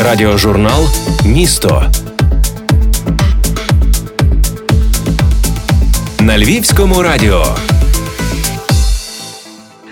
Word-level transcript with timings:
Радіожурнал 0.00 0.88
Місто 1.26 1.92
на 6.20 6.38
Львівському 6.38 7.02
радіо. 7.02 7.44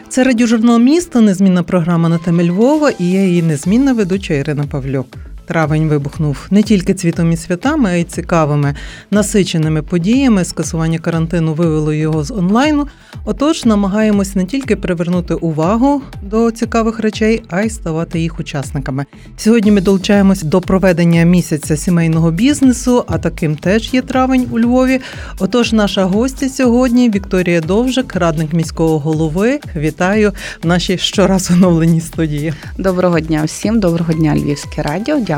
Це 0.08 0.24
радіожурнал 0.24 0.78
місто, 0.78 1.20
незмінна 1.20 1.62
програма 1.62 2.08
на 2.08 2.18
темі 2.18 2.50
Львова 2.50 2.90
і 2.90 3.10
я 3.10 3.24
її 3.24 3.42
незмінна 3.42 3.92
ведуча 3.92 4.34
Ірина 4.34 4.64
Павлюк. 4.70 5.25
Травень 5.46 5.88
вибухнув 5.88 6.46
не 6.50 6.62
тільки 6.62 6.94
цвітом 6.94 7.32
і 7.32 7.36
святами, 7.36 7.90
а 7.90 7.94
й 7.94 8.04
цікавими 8.04 8.74
насиченими 9.10 9.82
подіями. 9.82 10.44
Скасування 10.44 10.98
карантину 10.98 11.54
вивело 11.54 11.92
його 11.92 12.24
з 12.24 12.30
онлайну. 12.30 12.86
Отож, 13.24 13.64
намагаємось 13.64 14.34
не 14.34 14.44
тільки 14.44 14.76
привернути 14.76 15.34
увагу 15.34 16.02
до 16.22 16.50
цікавих 16.50 17.00
речей, 17.00 17.42
а 17.48 17.62
й 17.62 17.70
ставати 17.70 18.20
їх 18.20 18.40
учасниками. 18.40 19.06
Сьогодні 19.36 19.70
ми 19.70 19.80
долучаємось 19.80 20.42
до 20.42 20.60
проведення 20.60 21.22
місяця 21.22 21.76
сімейного 21.76 22.30
бізнесу, 22.30 23.04
а 23.08 23.18
таким 23.18 23.56
теж 23.56 23.94
є 23.94 24.02
травень 24.02 24.46
у 24.50 24.60
Львові. 24.60 25.00
Отож, 25.38 25.72
наша 25.72 26.04
гостя 26.04 26.48
сьогодні 26.48 27.10
Вікторія 27.10 27.60
Довжик, 27.60 28.16
радник 28.16 28.52
міського 28.52 28.98
голови. 28.98 29.60
Вітаю 29.76 30.32
в 30.62 30.66
нашій 30.66 30.98
щораз 30.98 31.50
оновленій 31.50 32.00
студії. 32.00 32.52
Доброго 32.78 33.20
дня 33.20 33.42
всім, 33.44 33.80
доброго 33.80 34.12
дня, 34.12 34.36
Львівське 34.36 34.82
радіо. 34.82 35.20
Дякую, 35.20 35.35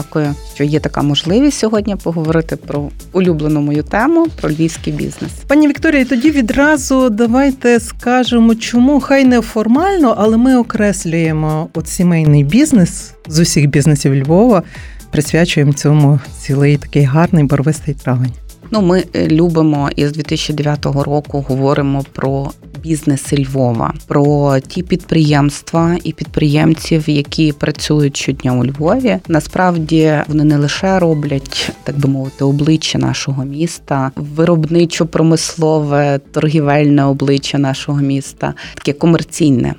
що 0.55 0.65
є 0.65 0.81
така 0.81 1.03
можливість 1.03 1.59
сьогодні 1.59 1.97
поговорити 1.97 2.57
про 2.57 2.89
улюблену 3.13 3.61
мою 3.61 3.83
тему 3.83 4.27
про 4.41 4.51
львівський 4.51 4.93
бізнес. 4.93 5.33
Пані 5.47 5.69
Вікторія, 5.69 6.05
тоді 6.05 6.31
відразу 6.31 7.11
давайте 7.11 7.81
скажемо, 7.81 8.55
чому 8.55 9.01
хай 9.01 9.25
не 9.25 9.41
формально, 9.41 10.15
але 10.19 10.37
ми 10.37 10.57
окреслюємо 10.57 11.69
от 11.75 11.89
сімейний 11.89 12.45
бізнес 12.45 13.13
з 13.29 13.39
усіх 13.39 13.67
бізнесів 13.67 14.15
Львова. 14.15 14.63
Присвячуємо 15.11 15.73
цьому 15.73 16.21
цілий 16.41 16.77
такий 16.77 17.05
гарний 17.05 17.45
барвистий 17.45 17.95
травень. 17.95 18.33
Ну, 18.71 18.83
ми 18.83 19.05
е, 19.15 19.29
любимо 19.29 19.91
із 19.97 20.13
2009 20.13 20.87
року 20.87 21.45
говоримо 21.49 22.05
про 22.13 22.51
бізнес 22.83 23.33
Львова, 23.33 23.95
про 24.07 24.57
ті 24.69 24.83
підприємства 24.83 25.97
і 26.05 26.13
підприємців, 26.13 27.11
які 27.11 27.53
працюють 27.53 28.17
щодня 28.17 28.53
у 28.53 28.65
Львові. 28.65 29.19
Насправді 29.29 30.13
вони 30.29 30.45
не 30.45 30.57
лише 30.57 30.99
роблять, 30.99 31.73
так 31.83 31.99
би 31.99 32.09
мовити, 32.09 32.45
обличчя 32.45 32.99
нашого 32.99 33.45
міста, 33.45 34.11
виробничо-промислове, 34.17 36.21
торгівельне 36.33 37.05
обличчя 37.05 37.59
нашого 37.59 37.99
міста, 37.99 38.55
таке 38.75 38.93
комерційне 38.93 39.75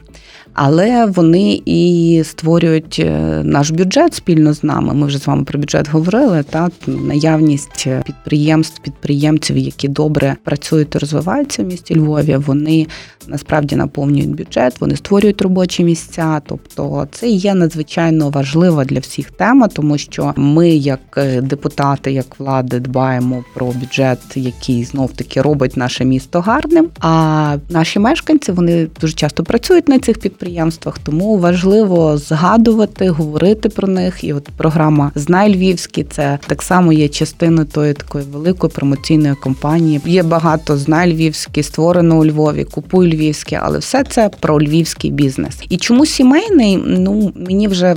але 0.62 1.06
вони 1.06 1.62
і 1.66 2.22
створюють 2.26 3.02
е, 3.06 3.42
наш 3.44 3.72
бюджет 3.72 4.14
спільно 4.14 4.54
з 4.54 4.64
нами. 4.64 4.94
Ми 4.94 5.08
вже 5.08 5.18
з 5.18 5.28
вами 5.28 5.44
про 5.44 5.60
бюджет 5.60 5.90
говорили. 5.90 6.44
Та 6.50 6.70
наявність 6.88 7.88
підприємств, 8.06 8.82
підприємців, 8.82 9.58
які 9.58 9.88
добре 9.88 10.36
працюють 10.44 10.96
і 10.96 10.98
розвиваються 10.98 11.64
в 11.64 11.66
місті 11.66 11.96
Львові. 11.96 12.38
Вони 12.38 12.88
насправді 13.28 13.76
наповнюють 13.76 14.36
бюджет, 14.36 14.82
вони 14.82 14.96
створюють 14.96 15.42
робочі 15.42 15.84
місця. 15.84 16.42
Тобто, 16.46 17.08
це 17.12 17.30
є 17.30 17.54
надзвичайно 17.54 18.30
важлива 18.30 18.86
для 18.86 19.00
всіх 19.00 19.32
тема, 19.32 19.68
тому 19.68 19.98
що 19.98 20.34
ми, 20.36 20.70
як 20.70 21.00
е, 21.18 21.42
депутати, 21.42 22.12
як 22.12 22.40
влади, 22.40 22.80
дбаємо 22.80 23.44
про 23.54 23.68
бюджет, 23.68 24.20
який 24.36 24.84
знов 24.84 25.12
таки 25.12 25.42
робить 25.42 25.78
наше 25.78 26.06
місто 26.06 26.42
гарним. 26.42 26.90
А 27.00 27.56
наші 27.70 28.00
мешканці 28.00 28.52
вони 28.52 28.88
дуже 29.02 29.14
часто 29.14 29.44
працюють 29.44 29.88
на 29.88 30.00
цих 30.00 30.20
підприємствах 30.20 30.49
підприємствах, 30.50 31.00
тому 31.00 31.38
важливо 31.38 32.18
згадувати, 32.18 33.10
говорити 33.10 33.70
про 33.70 33.88
них. 33.88 34.24
І 34.24 34.34
от 34.34 34.50
програма 34.58 35.12
Знай 35.16 35.56
Львівський 35.56 36.04
це 36.04 36.40
так 36.48 36.62
само 36.62 36.94
є 36.94 37.08
частиною 37.08 37.68
тої 37.68 37.94
такої 37.94 38.26
великої 38.26 38.74
промоційної 38.74 39.36
кампанії. 39.44 40.02
Є 40.06 40.24
багато 40.24 40.78
знай 40.78 41.14
Львівський, 41.14 41.64
створено 41.64 42.20
у 42.20 42.26
Львові, 42.26 42.64
купуй 42.64 43.14
Львівське, 43.14 43.60
але 43.64 43.80
все 43.80 44.04
це 44.04 44.30
про 44.40 44.62
львівський 44.62 45.12
бізнес. 45.12 45.58
І 45.70 45.78
чому 45.78 46.06
сімейний? 46.06 46.78
Ну 46.78 47.34
мені 47.36 47.68
вже 47.68 47.96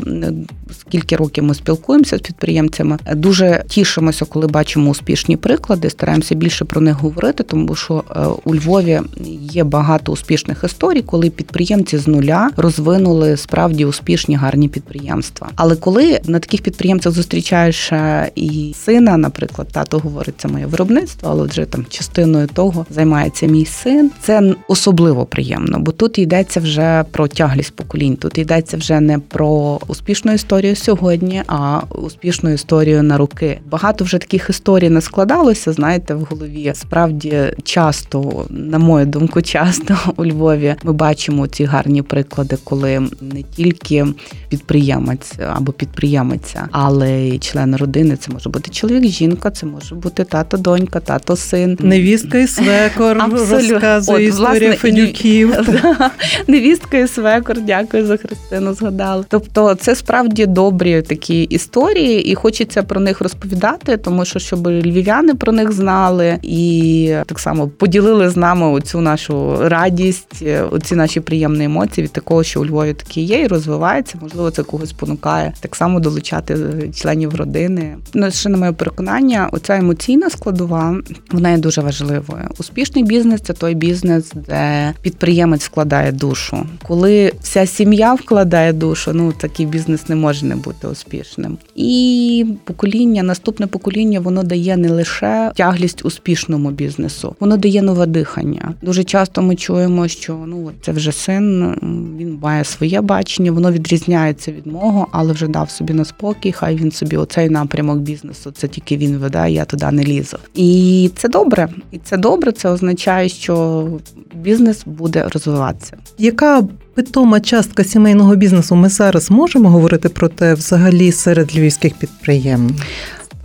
скільки 0.80 1.16
років 1.16 1.44
ми 1.44 1.54
спілкуємося 1.54 2.18
з 2.18 2.20
підприємцями, 2.20 2.98
дуже 3.14 3.64
тішимося, 3.68 4.24
коли 4.24 4.46
бачимо 4.46 4.90
успішні 4.90 5.36
приклади. 5.36 5.90
Стараємося 5.90 6.34
більше 6.34 6.64
про 6.64 6.80
них 6.80 6.96
говорити, 6.96 7.42
тому 7.42 7.74
що 7.74 8.04
е, 8.10 8.26
у 8.44 8.54
Львові 8.54 9.00
є 9.40 9.64
багато 9.64 10.12
успішних 10.12 10.64
історій, 10.64 11.02
коли 11.02 11.30
підприємці 11.30 11.98
з 11.98 12.08
нуля 12.08 12.41
розвинули 12.56 13.36
справді 13.36 13.84
успішні 13.84 14.36
гарні 14.36 14.68
підприємства. 14.68 15.48
Але 15.56 15.76
коли 15.76 16.20
на 16.24 16.38
таких 16.38 16.62
підприємцях 16.62 17.12
зустрічаєш 17.12 17.92
і 18.34 18.74
сина, 18.84 19.16
наприклад, 19.16 19.68
тато 19.72 19.98
говорить, 19.98 20.34
це 20.38 20.48
моє 20.48 20.66
виробництво, 20.66 21.28
але 21.32 21.46
вже 21.46 21.64
там 21.64 21.86
частиною 21.88 22.46
того 22.46 22.86
займається 22.90 23.46
мій 23.46 23.64
син. 23.64 24.10
Це 24.20 24.54
особливо 24.68 25.26
приємно, 25.26 25.78
бо 25.78 25.92
тут 25.92 26.18
йдеться 26.18 26.60
вже 26.60 27.04
про 27.10 27.28
тяглість 27.28 27.76
поколінь. 27.76 28.16
Тут 28.16 28.38
йдеться 28.38 28.76
вже 28.76 29.00
не 29.00 29.18
про 29.18 29.80
успішну 29.86 30.32
історію 30.32 30.76
сьогодні, 30.76 31.42
а 31.46 31.80
успішну 31.90 32.50
історію 32.50 33.02
на 33.02 33.18
руки. 33.18 33.60
Багато 33.70 34.04
вже 34.04 34.18
таких 34.18 34.50
історій 34.50 34.90
не 34.90 35.00
складалося. 35.00 35.72
Знаєте, 35.72 36.14
в 36.14 36.20
голові 36.20 36.72
справді 36.74 37.38
часто, 37.64 38.46
на 38.50 38.78
мою 38.78 39.06
думку, 39.06 39.42
часто 39.42 39.96
у 40.16 40.26
Львові 40.26 40.74
ми 40.82 40.92
бачимо 40.92 41.46
ці 41.46 41.64
гарні 41.64 42.02
приклади 42.02 42.31
приклади, 42.32 42.58
коли 42.64 43.00
не 43.20 43.42
тільки 43.56 44.06
підприємець 44.48 45.32
або 45.54 45.72
підприємиця, 45.72 46.68
але 46.70 47.12
й 47.12 47.38
член 47.38 47.76
родини. 47.76 48.16
Це 48.16 48.32
може 48.32 48.50
бути 48.50 48.70
чоловік, 48.70 49.04
жінка, 49.04 49.50
це 49.50 49.66
може 49.66 49.94
бути 49.94 50.24
тато, 50.24 50.56
донька, 50.56 51.00
тато, 51.00 51.36
син, 51.36 51.78
невістка 51.80 52.38
і 52.38 52.46
свекор 52.46 53.16
розказує 53.30 54.18
От, 54.18 54.22
історія 54.22 54.68
власне, 54.68 54.76
Федюків. 54.76 55.56
Невістка 56.48 56.98
і 56.98 57.08
свекор, 57.08 57.60
дякую 57.60 58.06
за 58.06 58.16
Христину. 58.16 58.74
Згадали. 58.74 59.24
Тобто, 59.28 59.74
це 59.74 59.94
справді 59.94 60.46
добрі 60.46 61.02
такі 61.02 61.42
історії, 61.42 62.24
і 62.30 62.34
хочеться 62.34 62.82
про 62.82 63.00
них 63.00 63.20
розповідати, 63.20 63.96
тому 63.96 64.24
що 64.24 64.38
щоб 64.38 64.66
львів'яни 64.66 65.34
про 65.34 65.52
них 65.52 65.72
знали 65.72 66.38
і 66.42 67.14
так 67.26 67.38
само 67.38 67.68
поділили 67.68 68.28
з 68.28 68.36
нами 68.36 68.70
оцю 68.70 69.00
нашу 69.00 69.56
радість, 69.68 70.44
оці 70.70 70.94
наші 70.94 71.20
приємні 71.20 71.64
емоції 71.64 72.04
від 72.04 72.11
такого, 72.12 72.42
що 72.42 72.60
у 72.60 72.66
Львові 72.66 72.94
такі 72.94 73.20
є, 73.20 73.40
і 73.40 73.46
розвивається. 73.46 74.18
Можливо, 74.22 74.50
це 74.50 74.62
когось 74.62 74.90
спонукає 74.90 75.52
так 75.60 75.76
само 75.76 76.00
долучати 76.00 76.56
членів 76.94 77.34
родини. 77.34 77.96
Ну, 78.14 78.30
ще 78.30 78.48
на 78.48 78.58
моє 78.58 78.72
переконання, 78.72 79.48
оця 79.52 79.76
емоційна 79.76 80.30
складова 80.30 80.96
вона 81.30 81.50
є 81.50 81.58
дуже 81.58 81.80
важливою. 81.80 82.48
Успішний 82.58 83.04
бізнес 83.04 83.40
це 83.40 83.52
той 83.52 83.74
бізнес, 83.74 84.32
де 84.48 84.92
підприємець 85.02 85.64
вкладає 85.64 86.12
душу. 86.12 86.66
Коли 86.82 87.32
вся 87.42 87.66
сім'я 87.66 88.14
вкладає 88.14 88.72
душу, 88.72 89.12
ну 89.14 89.32
такий 89.32 89.66
бізнес 89.66 90.08
не 90.08 90.16
може 90.16 90.46
не 90.46 90.56
бути 90.56 90.88
успішним. 90.88 91.58
І 91.74 92.46
покоління, 92.64 93.22
наступне 93.22 93.66
покоління, 93.66 94.20
воно 94.20 94.42
дає 94.42 94.76
не 94.76 94.90
лише 94.90 95.52
тяглість 95.56 96.04
успішному 96.04 96.70
бізнесу, 96.70 97.36
воно 97.40 97.56
дає 97.56 97.82
нове 97.82 98.06
дихання. 98.06 98.74
Дуже 98.82 99.04
часто 99.04 99.42
ми 99.42 99.56
чуємо, 99.56 100.08
що 100.08 100.38
ну 100.46 100.70
це 100.82 100.92
вже 100.92 101.12
син 101.12 101.74
він 102.18 102.38
має 102.42 102.64
своє 102.64 103.00
бачення, 103.00 103.52
воно 103.52 103.72
відрізняється 103.72 104.52
від 104.52 104.66
мого, 104.66 105.06
але 105.12 105.32
вже 105.32 105.48
дав 105.48 105.70
собі 105.70 105.92
на 105.92 106.04
спокій. 106.04 106.52
Хай 106.52 106.76
він 106.76 106.90
собі 106.92 107.16
оцей 107.16 107.48
напрямок 107.48 107.98
бізнесу. 107.98 108.50
Це 108.50 108.68
тільки 108.68 108.96
він 108.96 109.16
веде, 109.16 109.50
я 109.50 109.64
туди 109.64 109.90
не 109.90 110.04
лізу. 110.04 110.38
І 110.54 111.10
це 111.16 111.28
добре. 111.28 111.68
І 111.90 111.98
це 111.98 112.16
добре. 112.16 112.52
Це 112.52 112.68
означає, 112.68 113.28
що 113.28 113.86
бізнес 114.34 114.82
буде 114.86 115.28
розвиватися. 115.32 115.96
Яка 116.18 116.62
питома 116.94 117.40
частка 117.40 117.84
сімейного 117.84 118.36
бізнесу? 118.36 118.74
Ми 118.74 118.88
зараз 118.88 119.30
можемо 119.30 119.68
говорити 119.68 120.08
про 120.08 120.28
те, 120.28 120.54
взагалі 120.54 121.12
серед 121.12 121.56
львівських 121.56 121.94
підприємств? 121.94 122.82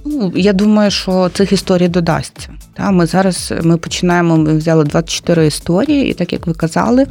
Ну, 0.09 0.33
я 0.35 0.53
думаю, 0.53 0.91
що 0.91 1.29
цих 1.33 1.51
історій 1.51 1.87
додасться. 1.87 2.49
Та 2.73 2.91
ми 2.91 3.05
зараз 3.05 3.53
ми 3.63 3.77
починаємо. 3.77 4.37
Ми 4.37 4.57
взяли 4.57 4.83
24 4.83 5.47
історії, 5.47 6.09
і 6.09 6.13
так 6.13 6.33
як 6.33 6.47
ви 6.47 6.53
казали, 6.53 7.05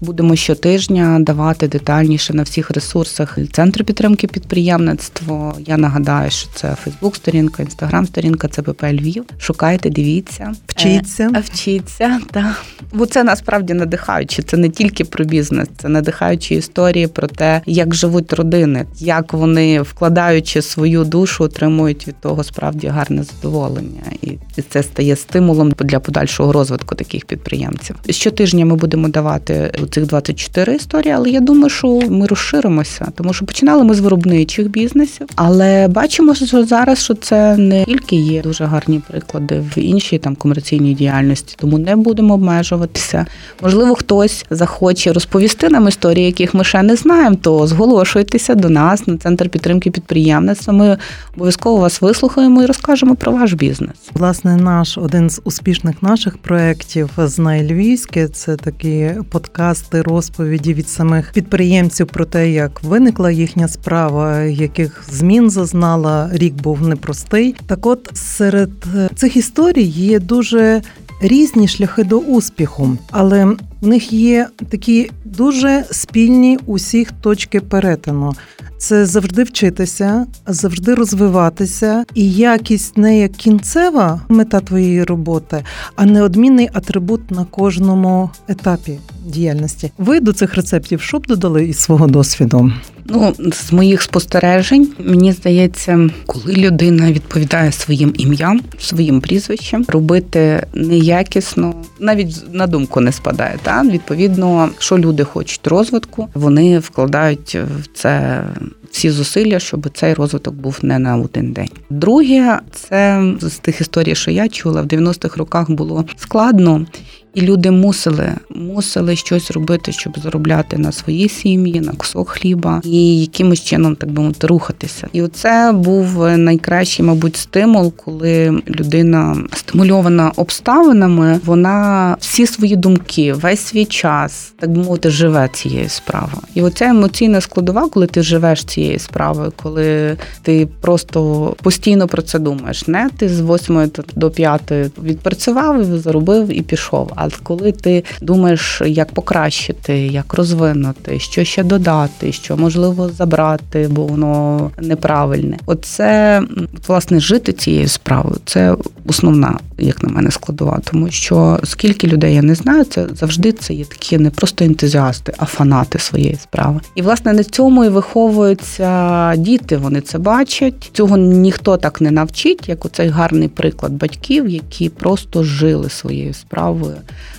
будемо 0.00 0.36
щотижня 0.36 1.18
давати 1.20 1.68
детальніше 1.68 2.34
на 2.34 2.42
всіх 2.42 2.70
ресурсах 2.70 3.38
центру 3.52 3.84
підтримки 3.84 4.26
підприємництва. 4.26 5.54
Я 5.66 5.76
нагадаю, 5.76 6.30
що 6.30 6.48
це 6.54 6.76
Фейсбук-сторінка, 6.84 7.62
інстаграм-сторінка, 7.62 8.48
ЦПП 8.48 8.82
Львів. 8.82 9.24
Шукайте, 9.38 9.90
дивіться, 9.90 10.52
вчіться, 10.66 11.30
е, 11.36 11.42
вчіться. 11.46 12.20
Та 12.30 12.56
бо 12.92 13.06
це 13.06 13.24
насправді 13.24 13.74
надихаюче. 13.74 14.42
Це 14.42 14.56
не 14.56 14.68
тільки 14.68 15.04
про 15.04 15.24
бізнес, 15.24 15.68
це 15.78 15.88
надихаючі 15.88 16.54
історії 16.54 17.06
про 17.06 17.28
те, 17.28 17.62
як 17.66 17.94
живуть 17.94 18.32
родини, 18.32 18.86
як 18.98 19.32
вони 19.32 19.82
вкладаючи 19.82 20.62
свою 20.62 21.04
душу, 21.04 21.44
отримують 21.44 22.08
від 22.08 22.20
того 22.20 22.39
справді 22.44 22.86
гарне 22.86 23.22
задоволення, 23.22 24.02
і 24.22 24.62
це 24.68 24.82
стає 24.82 25.16
стимулом 25.16 25.72
для 25.78 26.00
подальшого 26.00 26.52
розвитку 26.52 26.94
таких 26.94 27.24
підприємців. 27.24 27.96
Щотижня 28.10 28.66
ми 28.66 28.76
будемо 28.76 29.08
давати 29.08 29.72
цих 29.90 30.06
24 30.06 30.76
історії, 30.76 31.14
але 31.14 31.30
я 31.30 31.40
думаю, 31.40 31.70
що 31.70 32.00
ми 32.08 32.26
розширимося, 32.26 33.06
тому 33.14 33.32
що 33.32 33.44
починали 33.46 33.84
ми 33.84 33.94
з 33.94 34.00
виробничих 34.00 34.68
бізнесів, 34.68 35.26
але 35.36 35.88
бачимо, 35.88 36.34
що 36.34 36.64
зараз 36.64 36.98
що 36.98 37.14
це 37.14 37.56
не 37.56 37.84
тільки 37.84 38.16
є 38.16 38.42
дуже 38.42 38.64
гарні 38.64 39.00
приклади 39.10 39.62
в 39.76 39.78
іншій 39.78 40.18
там 40.18 40.36
комерційній 40.36 40.94
діяльності, 40.94 41.54
тому 41.58 41.78
не 41.78 41.96
будемо 41.96 42.34
обмежуватися. 42.34 43.26
Можливо, 43.62 43.94
хтось 43.94 44.46
захоче 44.50 45.12
розповісти 45.12 45.68
нам 45.68 45.88
історії, 45.88 46.26
яких 46.26 46.54
ми 46.54 46.64
ще 46.64 46.82
не 46.82 46.96
знаємо, 46.96 47.36
то 47.42 47.66
зголошуйтеся 47.66 48.54
до 48.54 48.68
нас 48.68 49.06
на 49.06 49.16
центр 49.16 49.48
підтримки 49.48 49.90
підприємництва. 49.90 50.72
Ми 50.72 50.98
обов'язково 51.36 51.80
вас 51.80 52.02
вислухаємо 52.02 52.29
і 52.38 52.66
розкажемо 52.66 53.14
про 53.14 53.32
ваш 53.32 53.52
бізнес. 53.52 53.96
Власне, 54.14 54.56
наш 54.56 54.98
один 54.98 55.30
з 55.30 55.40
успішних 55.44 56.02
наших 56.02 56.38
проєктів 56.38 57.10
«Знай 57.16 57.72
Львівське»– 57.72 58.28
це 58.28 58.56
такі 58.56 59.10
подкасти, 59.30 60.02
розповіді 60.02 60.74
від 60.74 60.88
самих 60.88 61.32
підприємців 61.32 62.06
про 62.06 62.24
те, 62.24 62.50
як 62.50 62.82
виникла 62.82 63.30
їхня 63.30 63.68
справа, 63.68 64.40
яких 64.42 65.04
змін 65.10 65.50
зазнала. 65.50 66.30
Рік 66.32 66.54
був 66.54 66.88
непростий. 66.88 67.54
Так, 67.66 67.86
от 67.86 68.10
серед 68.14 68.70
цих 69.14 69.36
історій 69.36 69.84
є 69.84 70.18
дуже 70.18 70.82
різні 71.22 71.68
шляхи 71.68 72.04
до 72.04 72.18
успіху, 72.18 72.96
але 73.10 73.56
в 73.80 73.86
них 73.86 74.12
є 74.12 74.48
такі 74.68 75.10
дуже 75.24 75.84
спільні 75.90 76.58
усіх 76.66 77.12
точки 77.12 77.60
перетину. 77.60 78.34
Це 78.78 79.06
завжди 79.06 79.42
вчитися, 79.42 80.26
завжди 80.46 80.94
розвиватися, 80.94 82.04
і 82.14 82.32
якість 82.32 82.96
не 82.96 83.18
як 83.18 83.32
кінцева 83.32 84.20
мета 84.28 84.60
твоєї 84.60 85.04
роботи, 85.04 85.64
а 85.96 86.04
неодмінний 86.04 86.68
атрибут 86.72 87.30
на 87.30 87.44
кожному 87.44 88.30
етапі 88.48 88.98
діяльності. 89.26 89.92
Ви 89.98 90.20
до 90.20 90.32
цих 90.32 90.54
рецептів 90.54 91.00
що 91.00 91.18
б 91.18 91.26
додали 91.26 91.64
із 91.64 91.78
свого 91.78 92.06
досвіду? 92.06 92.72
Ну, 93.04 93.34
з 93.52 93.72
моїх 93.72 94.02
спостережень, 94.02 94.88
мені 94.98 95.32
здається, 95.32 96.10
коли 96.26 96.54
людина 96.54 97.12
відповідає 97.12 97.72
своїм 97.72 98.14
ім'ям, 98.18 98.60
своїм 98.78 99.20
прізвищем, 99.20 99.84
робити 99.88 100.66
неякісно, 100.74 101.74
навіть 102.00 102.36
на 102.52 102.66
думку 102.66 103.00
не 103.00 103.12
спадає. 103.12 103.58
Та 103.70 103.82
відповідно, 103.82 104.70
що 104.78 104.98
люди 104.98 105.24
хочуть 105.24 105.66
розвитку, 105.66 106.28
вони 106.34 106.78
вкладають 106.78 107.54
в 107.54 107.88
це. 107.94 108.42
Всі 108.90 109.10
зусилля, 109.10 109.58
щоб 109.58 109.88
цей 109.94 110.14
розвиток 110.14 110.54
був 110.54 110.78
не 110.82 110.98
на 110.98 111.16
один 111.16 111.52
день. 111.52 111.68
Друге, 111.90 112.58
це 112.72 113.22
з 113.40 113.58
тих 113.58 113.80
історій, 113.80 114.14
що 114.14 114.30
я 114.30 114.48
чула 114.48 114.82
в 114.82 114.86
90-х 114.86 115.36
роках 115.36 115.70
було 115.70 116.04
складно, 116.16 116.86
і 117.34 117.40
люди 117.40 117.70
мусили 117.70 118.34
мусили 118.54 119.16
щось 119.16 119.50
робити, 119.50 119.92
щоб 119.92 120.18
заробляти 120.18 120.78
на 120.78 120.92
свої 120.92 121.28
сім'ї, 121.28 121.80
на 121.80 121.92
кусок 121.92 122.28
хліба 122.28 122.80
і 122.84 123.20
якимось 123.20 123.60
чином, 123.60 123.96
так 123.96 124.10
би 124.10 124.22
мовити, 124.22 124.46
рухатися. 124.46 125.08
І 125.12 125.22
оце 125.22 125.72
був 125.72 126.28
найкращий, 126.28 127.04
мабуть, 127.04 127.36
стимул, 127.36 127.92
коли 127.96 128.62
людина 128.68 129.36
стимульована 129.54 130.32
обставинами, 130.36 131.40
вона 131.44 132.16
всі 132.20 132.46
свої 132.46 132.76
думки, 132.76 133.32
весь 133.32 133.60
свій 133.60 133.84
час, 133.84 134.52
так 134.58 134.70
би 134.70 134.82
мовити, 134.82 135.10
живе 135.10 135.48
цією 135.52 135.88
справою. 135.88 136.42
І 136.54 136.62
оця 136.62 136.84
емоційна 136.84 137.40
складова, 137.40 137.88
коли 137.88 138.06
ти 138.06 138.22
живеш 138.22 138.64
цією 138.64 138.98
справою, 138.98 139.52
коли 139.62 140.16
ти 140.42 140.68
просто 140.80 141.20
постійно 141.62 142.06
про 142.06 142.22
це 142.22 142.38
думаєш. 142.38 142.88
Не 142.88 143.10
ти 143.16 143.28
з 143.28 143.40
8 143.40 143.90
до 144.16 144.30
5 144.30 144.72
відпрацював, 145.02 145.84
заробив 145.84 146.58
і 146.58 146.62
пішов. 146.62 147.12
А 147.20 147.28
коли 147.42 147.72
ти 147.72 148.04
думаєш, 148.22 148.82
як 148.86 149.12
покращити, 149.12 149.98
як 149.98 150.34
розвинути, 150.34 151.18
що 151.18 151.44
ще 151.44 151.62
додати, 151.62 152.32
що 152.32 152.56
можливо 152.56 153.08
забрати, 153.08 153.88
бо 153.90 154.06
воно 154.06 154.70
неправильне. 154.80 155.58
Оце 155.66 156.42
власне 156.88 157.20
жити 157.20 157.52
цією 157.52 157.88
справою. 157.88 158.36
Це 158.44 158.76
основна, 159.06 159.58
як 159.78 160.02
на 160.02 160.08
мене, 160.08 160.30
складова, 160.30 160.80
тому 160.84 161.10
що 161.10 161.60
скільки 161.64 162.06
людей 162.06 162.34
я 162.34 162.42
не 162.42 162.54
знаю, 162.54 162.84
це 162.84 163.06
завжди 163.14 163.52
це 163.52 163.74
є 163.74 163.84
такі 163.84 164.18
не 164.18 164.30
просто 164.30 164.64
ентузіасти, 164.64 165.34
а 165.38 165.44
фанати 165.44 165.98
своєї 165.98 166.34
справи. 166.34 166.80
І 166.94 167.02
власне 167.02 167.32
на 167.32 167.44
цьому 167.44 167.84
і 167.84 167.88
виховуються 167.88 169.36
діти. 169.36 169.76
Вони 169.76 170.00
це 170.00 170.18
бачать. 170.18 170.90
Цього 170.92 171.16
ніхто 171.16 171.76
так 171.76 172.00
не 172.00 172.10
навчить, 172.10 172.68
як 172.68 172.84
оцей 172.84 173.08
гарний 173.08 173.48
приклад 173.48 173.92
батьків, 173.92 174.48
які 174.48 174.88
просто 174.88 175.44
жили 175.44 175.90
своєю 175.90 176.34
справою 176.34 176.96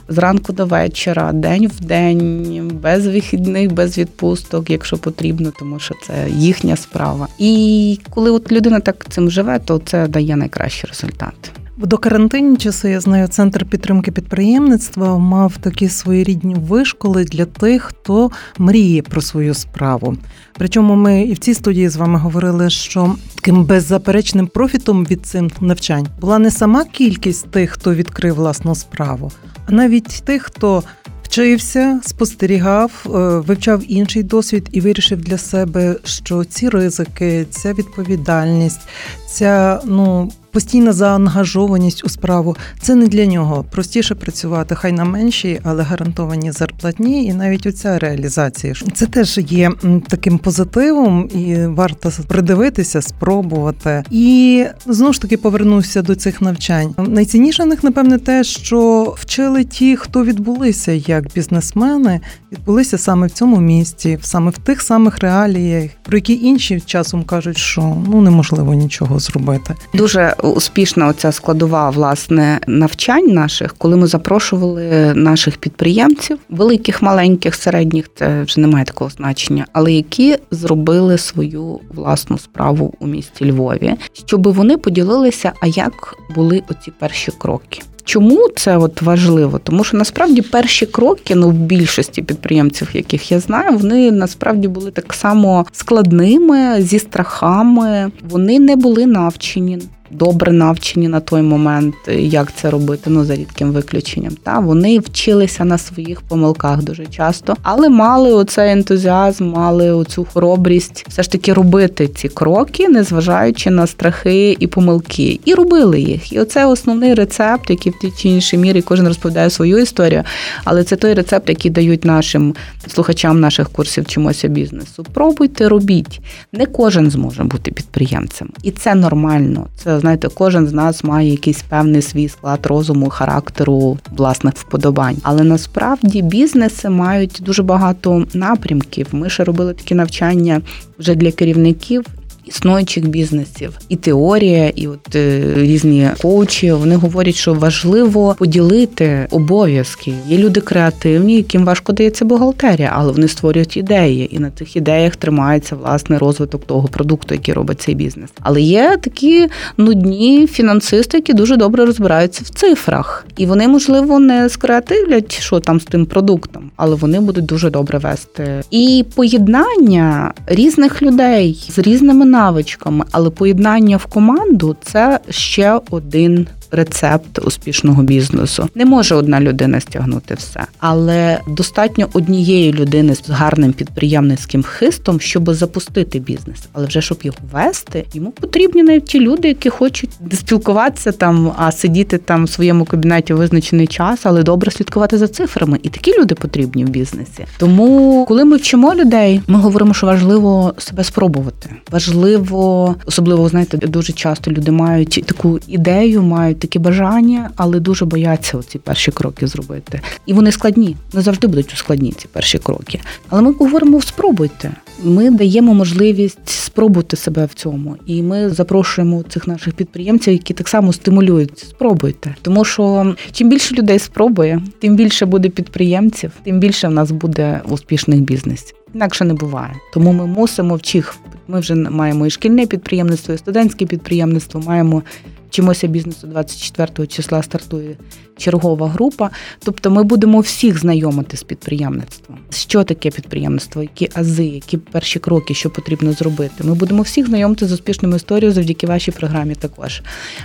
зранку 0.08 0.54
до 0.54 0.66
вечора, 0.66 1.32
день 1.32 1.68
в 1.68 1.86
день, 1.86 2.72
без 2.84 3.08
вихідних, 3.08 3.72
без 3.72 3.98
відпусток, 3.98 4.70
якщо 4.70 4.98
потрібно, 4.98 5.52
тому 5.60 5.80
що 5.80 5.96
це 6.08 6.30
їхня 6.30 6.76
справа. 6.76 7.28
І 7.40 8.00
коли 8.10 8.32
от 8.32 8.52
людина 8.52 8.80
так 8.80 9.06
цим 9.10 9.32
живе, 9.32 9.60
то 9.60 9.82
це 9.86 10.08
дає 10.08 10.36
найкращий 10.36 10.90
результат. 10.90 11.61
До 11.84 11.98
карантинні 11.98 12.58
часи 12.58 12.90
я 12.90 13.00
знаю, 13.00 13.28
центр 13.28 13.66
підтримки 13.66 14.12
підприємництва 14.12 15.18
мав 15.18 15.58
такі 15.58 15.90
своєрідні 15.90 16.56
вишколи 16.56 17.24
для 17.24 17.46
тих, 17.46 17.84
хто 17.84 18.32
мріє 18.58 19.02
про 19.02 19.22
свою 19.22 19.54
справу. 19.54 20.18
Причому 20.54 20.96
ми 20.96 21.22
і 21.22 21.34
в 21.34 21.38
цій 21.38 21.54
студії 21.54 21.90
з 21.90 21.96
вами 21.96 22.20
говорили, 22.20 22.70
що 22.70 23.16
таким 23.36 23.64
беззаперечним 23.66 24.48
профітом 24.48 25.06
від 25.06 25.26
цим 25.26 25.52
навчань 25.62 26.08
була 26.22 26.40
не 26.40 26.52
сама 26.52 26.86
кількість 26.86 27.52
тих, 27.52 27.72
хто 27.72 27.94
відкрив 27.94 28.36
власну 28.36 28.76
справу, 28.76 29.32
а 29.66 29.72
навіть 29.72 30.24
тих, 30.26 30.44
хто 30.44 30.84
вчився, 31.24 32.00
спостерігав, 32.04 32.92
е, 33.06 33.10
вивчав 33.48 33.82
інший 33.88 34.24
досвід 34.24 34.70
і 34.72 34.82
вирішив 34.82 35.22
для 35.22 35.38
себе, 35.38 35.96
що 36.04 36.44
ці 36.44 36.70
ризики, 36.70 37.46
ця 37.50 37.74
відповідальність, 37.74 38.82
ця 39.28 39.82
ну 39.86 40.32
постійна 40.52 40.94
заангажованість 40.94 42.06
у 42.06 42.10
справу 42.10 42.56
це 42.82 42.96
не 42.96 43.08
для 43.08 43.26
нього. 43.26 43.66
Простіше 43.72 44.16
працювати, 44.16 44.76
хай 44.76 44.92
на 44.92 45.06
меншій, 45.06 45.60
але 45.64 45.84
гарантовані 45.84 46.52
зарплатні, 46.52 47.26
і 47.26 47.34
навіть 47.34 47.66
оця 47.66 48.00
реалізація 48.00 48.74
це 48.94 49.06
теж 49.06 49.38
є 49.38 49.72
таким 50.08 50.38
позитивом, 50.38 51.30
і 51.36 51.66
варто 51.66 52.12
придивитися, 52.28 53.02
спробувати. 53.02 54.04
І 54.12 54.66
знову 54.86 55.14
ж 55.14 55.22
таки 55.22 55.38
повернуся 55.38 56.02
до 56.02 56.16
цих 56.16 56.42
навчань. 56.42 56.96
Найцінніше 56.98 57.64
в 57.64 57.68
них, 57.68 57.84
напевне, 57.84 58.18
те, 58.18 58.44
що 58.44 59.14
вчили 59.18 59.64
ті, 59.64 59.96
хто 59.96 60.24
відбулися 60.24 60.92
як 60.92 61.34
бізнесмени, 61.36 62.20
відбулися 62.52 62.98
саме 62.98 63.28
в 63.28 63.32
цьому 63.32 63.58
місті, 63.58 64.20
саме 64.22 64.52
в 64.52 64.58
тих 64.58 64.82
самих 64.82 65.20
реаліях, 65.20 65.92
про 66.04 66.18
які 66.18 66.34
інші 66.34 66.82
часом 66.82 67.24
кажуть, 67.24 67.58
що 67.58 67.98
ну 68.08 68.22
неможливо 68.22 68.74
нічого 68.74 69.20
зробити. 69.20 69.76
Дуже 69.94 70.36
успішна 70.42 71.08
оця 71.08 71.32
складова 71.32 71.90
власне 71.90 72.60
навчань 72.68 73.28
наших, 73.28 73.76
коли 73.78 73.98
ми 73.98 74.08
запрошували 74.08 75.14
наших 75.16 75.58
підприємців, 75.58 76.38
великих, 76.50 77.02
маленьких, 77.02 77.56
середніх, 77.56 78.10
це 78.16 78.44
вже 78.44 78.60
немає 78.60 78.86
такого 78.86 79.10
значення, 79.10 79.66
але 79.74 79.94
які 79.94 80.38
зробили 80.52 81.18
свою 81.18 81.80
власну 81.94 82.38
справу 82.38 82.94
у 83.00 83.08
місті 83.08 83.52
Львові, 83.52 83.96
щоб 84.26 84.54
вони 84.54 84.78
поділилися, 84.78 85.52
а 85.62 85.68
як 85.68 86.16
були 86.36 86.64
оці 86.70 86.92
перші 87.00 87.32
кроки. 87.38 87.82
Чому 88.04 88.48
це 88.56 88.78
от 88.78 89.02
важливо? 89.02 89.60
Тому 89.64 89.84
що 89.84 89.98
насправді 89.98 90.42
перші 90.42 90.86
кроки, 90.86 91.36
ну 91.36 91.50
в 91.50 91.54
більшості 91.54 92.22
підприємців, 92.22 92.90
яких 92.94 93.32
я 93.32 93.40
знаю, 93.40 93.78
вони 93.78 94.12
насправді 94.12 94.68
були 94.68 94.92
так 94.92 95.14
само 95.14 95.66
складними 95.72 96.82
зі 96.82 97.00
страхами. 97.00 98.12
Вони 98.30 98.60
не 98.60 98.76
були 98.76 99.06
навчені 99.06 99.80
добре 100.12 100.52
навчені 100.52 101.08
на 101.08 101.20
той 101.20 101.42
момент, 101.42 101.96
як 102.18 102.56
це 102.56 102.70
робити, 102.70 103.10
ну 103.10 103.26
за 103.26 103.36
рідким 103.36 103.72
виключенням. 103.72 104.34
Та 104.44 104.60
вони 104.60 105.00
вчилися 105.00 105.66
на 105.66 105.78
своїх 105.78 106.22
помилках 106.22 106.84
дуже 106.84 107.06
часто, 107.06 107.56
але 107.64 107.90
мали 107.90 108.34
оцей 108.34 108.72
ентузіазм, 108.72 109.50
мали 109.50 109.92
оцю 109.92 110.28
хоробрість 110.34 111.06
все 111.08 111.24
ж 111.24 111.32
таки 111.32 111.54
робити 111.54 112.08
ці 112.08 112.30
кроки, 112.30 112.90
незважаючи 112.90 113.70
на 113.70 113.88
страхи 113.88 114.58
і 114.60 114.68
помилки, 114.68 115.40
і 115.46 115.54
робили 115.54 116.02
їх. 116.02 116.34
І 116.34 116.40
оце 116.40 116.66
основний 116.66 117.14
рецепт, 117.14 117.70
який 117.70 117.92
в 117.92 118.00
тій 118.00 118.12
чи 118.18 118.30
іншій 118.30 118.58
мірі 118.58 118.82
кожен 118.82 119.08
розповідає 119.08 119.50
свою 119.50 119.78
історію. 119.78 120.24
Але 120.64 120.84
це 120.84 120.96
той 120.96 121.14
рецепт, 121.14 121.50
який 121.50 121.72
дають 121.72 122.06
нашим 122.06 122.56
слухачам 122.88 123.40
наших 123.40 123.70
курсів 123.70 124.06
чимося 124.06 124.48
бізнесу. 124.48 125.06
Пробуйте, 125.14 125.70
робіть. 125.70 126.22
Не 126.54 126.66
кожен 126.66 127.12
зможе 127.12 127.44
бути 127.44 127.72
підприємцем, 127.72 128.50
і 128.64 128.72
це 128.72 128.96
нормально. 128.96 129.68
Це 129.84 130.00
знаєте, 130.02 130.28
кожен 130.34 130.68
з 130.68 130.74
нас 130.74 131.04
має 131.04 131.30
якийсь 131.30 131.62
певний 131.62 132.02
свій 132.02 132.30
склад 132.30 132.66
розуму, 132.66 133.10
характеру, 133.10 133.98
власних 134.12 134.54
вподобань. 134.56 135.18
Але 135.24 135.44
насправді 135.44 136.22
бізнеси 136.22 136.90
мають 136.90 137.40
дуже 137.46 137.64
багато 137.64 138.26
напрямків. 138.34 139.08
Ми 139.12 139.30
ще 139.30 139.44
робили 139.44 139.74
такі 139.74 139.96
навчання 139.96 140.62
вже 141.00 141.16
для 141.16 141.32
керівників. 141.32 142.06
Існуючих 142.46 143.08
бізнесів, 143.08 143.80
і 143.90 143.96
теорія, 143.96 144.70
і 144.76 144.88
от 144.88 145.16
е, 145.16 145.54
різні 145.56 146.10
коучі 146.22 146.72
вони 146.72 146.96
говорять, 146.96 147.36
що 147.36 147.54
важливо 147.54 148.36
поділити 148.40 149.28
обов'язки. 149.32 150.14
Є 150.28 150.38
люди 150.38 150.62
креативні, 150.62 151.36
яким 151.36 151.66
важко 151.66 151.94
дається 151.94 152.26
бухгалтерія, 152.26 152.92
але 152.96 153.12
вони 153.12 153.28
створюють 153.28 153.78
ідеї, 153.78 154.36
і 154.36 154.40
на 154.40 154.52
цих 154.52 154.76
ідеях 154.76 155.16
тримається 155.16 155.76
власне 155.76 156.20
розвиток 156.20 156.66
того 156.66 156.88
продукту, 156.88 157.34
який 157.34 157.54
робить 157.54 157.82
цей 157.82 157.96
бізнес. 157.96 158.30
Але 158.42 158.62
є 158.62 158.98
такі 159.02 159.48
нудні 159.78 160.48
фінансисти, 160.48 161.18
які 161.18 161.34
дуже 161.34 161.58
добре 161.58 161.86
розбираються 161.86 162.42
в 162.46 162.50
цифрах, 162.50 163.26
і 163.38 163.46
вони 163.46 163.68
можливо 163.68 164.20
не 164.20 164.50
скреативлять, 164.50 165.42
що 165.42 165.60
там 165.60 165.80
з 165.80 165.84
тим 165.84 166.06
продуктом, 166.06 166.72
але 166.76 166.96
вони 166.96 167.20
будуть 167.20 167.46
дуже 167.46 167.70
добре 167.70 167.98
вести. 167.98 168.64
І 168.72 169.06
поєднання 169.16 170.34
різних 170.48 171.02
людей 171.02 171.68
з 171.70 171.80
різними 171.80 172.26
навичками, 172.32 173.06
але 173.12 173.30
поєднання 173.30 173.98
в 173.98 174.06
команду 174.06 174.76
це 174.84 175.20
ще 175.30 175.80
один 175.90 176.48
рецепт 176.72 177.40
успішного 177.40 178.04
бізнесу. 178.04 178.70
Не 178.76 178.86
може 178.86 179.16
одна 179.16 179.42
людина 179.42 179.80
стягнути 179.80 180.34
все, 180.34 180.66
але 180.80 181.40
достатньо 181.48 182.08
однієї 182.14 182.74
людини 182.74 183.16
з 183.16 183.30
гарним 183.30 183.74
підприємницьким 183.74 184.64
хистом, 184.64 185.20
щоб 185.20 185.54
запустити 185.54 186.20
бізнес. 186.20 186.60
Але 186.74 186.88
вже 186.88 187.02
щоб 187.02 187.20
його 187.24 187.38
вести, 187.52 188.06
йому 188.14 188.32
потрібні 188.32 188.84
навіть 188.84 189.06
ті 189.06 189.20
люди, 189.20 189.48
які 189.48 189.70
хочуть 189.70 190.10
спілкуватися 190.34 191.12
там, 191.12 191.52
а 191.58 191.72
сидіти 191.72 192.18
там 192.18 192.46
в 192.46 192.50
своєму 192.50 192.86
кабінеті 192.86 193.34
визначений 193.34 193.88
час, 193.88 194.20
але 194.24 194.44
добре 194.44 194.72
слідкувати 194.72 195.18
за 195.18 195.28
цифрами. 195.28 195.80
І 195.84 195.90
такі 195.90 196.20
люди 196.20 196.36
потрібні 196.36 196.86
в 196.86 196.90
бізнесі. 196.90 197.46
Тому, 197.58 198.26
коли 198.28 198.46
ми 198.46 198.58
вчимо 198.58 198.96
людей, 198.96 199.42
ми 199.48 199.60
говоримо, 199.60 199.94
що 199.94 200.08
важливо 200.08 200.74
себе 200.78 201.04
спробувати. 201.04 201.70
Важливо, 201.92 202.96
особливо 203.06 203.50
знаєте, 203.50 203.78
дуже 203.78 204.14
часто 204.14 204.52
люди 204.52 204.72
мають 204.72 205.24
таку 205.26 205.60
ідею, 205.68 206.24
мають 206.24 206.61
такі 206.62 206.80
бажання, 206.80 207.50
але 207.56 207.80
дуже 207.80 208.06
бояться 208.06 208.58
оці 208.58 208.80
перші 208.80 209.12
кроки 209.12 209.48
зробити. 209.48 210.02
І 210.26 210.34
вони 210.34 210.52
складні, 210.52 210.96
не 211.14 211.22
завжди 211.22 211.48
будуть 211.48 211.74
складні 211.76 212.12
ці 212.12 212.28
перші 212.28 212.58
кроки. 212.58 213.00
Але 213.30 213.42
ми 213.42 213.52
говоримо 213.52 214.02
спробуйте. 214.02 214.72
Ми 215.04 215.32
даємо 215.32 215.74
можливість 215.74 216.50
спробувати 216.50 217.18
себе 217.18 217.46
в 217.46 217.54
цьому, 217.54 217.98
і 218.06 218.24
ми 218.24 218.50
запрошуємо 218.50 219.24
цих 219.24 219.48
наших 219.48 219.74
підприємців, 219.74 220.34
які 220.34 220.54
так 220.54 220.68
само 220.68 220.94
стимулюють. 220.94 221.60
Спробуйте, 221.60 222.36
тому 222.42 222.66
що 222.66 223.16
чим 223.32 223.50
більше 223.50 223.76
людей 223.76 224.00
спробує, 224.00 224.62
тим 224.80 224.96
більше 224.96 225.26
буде 225.26 225.50
підприємців, 225.50 226.32
тим 226.44 226.60
більше 226.60 226.88
в 226.88 226.92
нас 226.92 227.12
буде 227.12 227.62
успішних 227.70 228.22
бізнесів. 228.22 228.76
Інакше 228.94 229.26
не 229.26 229.34
буває. 229.34 229.74
Тому 229.94 230.12
ми 230.12 230.26
мусимо 230.26 230.76
вчих. 230.76 231.16
Ми 231.48 231.60
вже 231.60 231.76
маємо 231.76 232.28
і 232.28 232.30
шкільне 232.30 232.66
підприємництво, 232.66 233.34
і 233.34 233.38
студентське 233.38 233.86
підприємництво, 233.86 234.62
маємо 234.68 235.04
вчимося 235.52 235.88
бізнесу 235.88 236.28
24 236.28 237.08
числа 237.08 237.44
стартує 237.44 237.98
чергова 238.38 238.88
група. 238.88 239.30
Тобто 239.60 239.92
ми 239.92 240.04
будемо 240.04 240.40
всіх 240.40 240.80
знайомити 240.80 241.38
з 241.38 241.44
підприємництвом. 241.44 242.38
Що 242.50 242.84
таке 242.84 243.10
підприємництво, 243.10 243.82
які 243.82 244.10
ази, 244.14 244.46
які 244.46 244.78
перші 244.78 245.20
кроки, 245.20 245.54
що 245.54 245.70
потрібно 245.70 246.14
зробити. 246.14 246.64
Ми 246.64 246.74
будемо 246.74 247.02
всіх 247.02 247.28
знайомити 247.28 247.68
з 247.68 247.72
успішною 247.72 248.16
історією 248.16 248.54
завдяки 248.54 248.88
вашій 248.88 249.12
програмі. 249.12 249.56
Також 249.56 250.02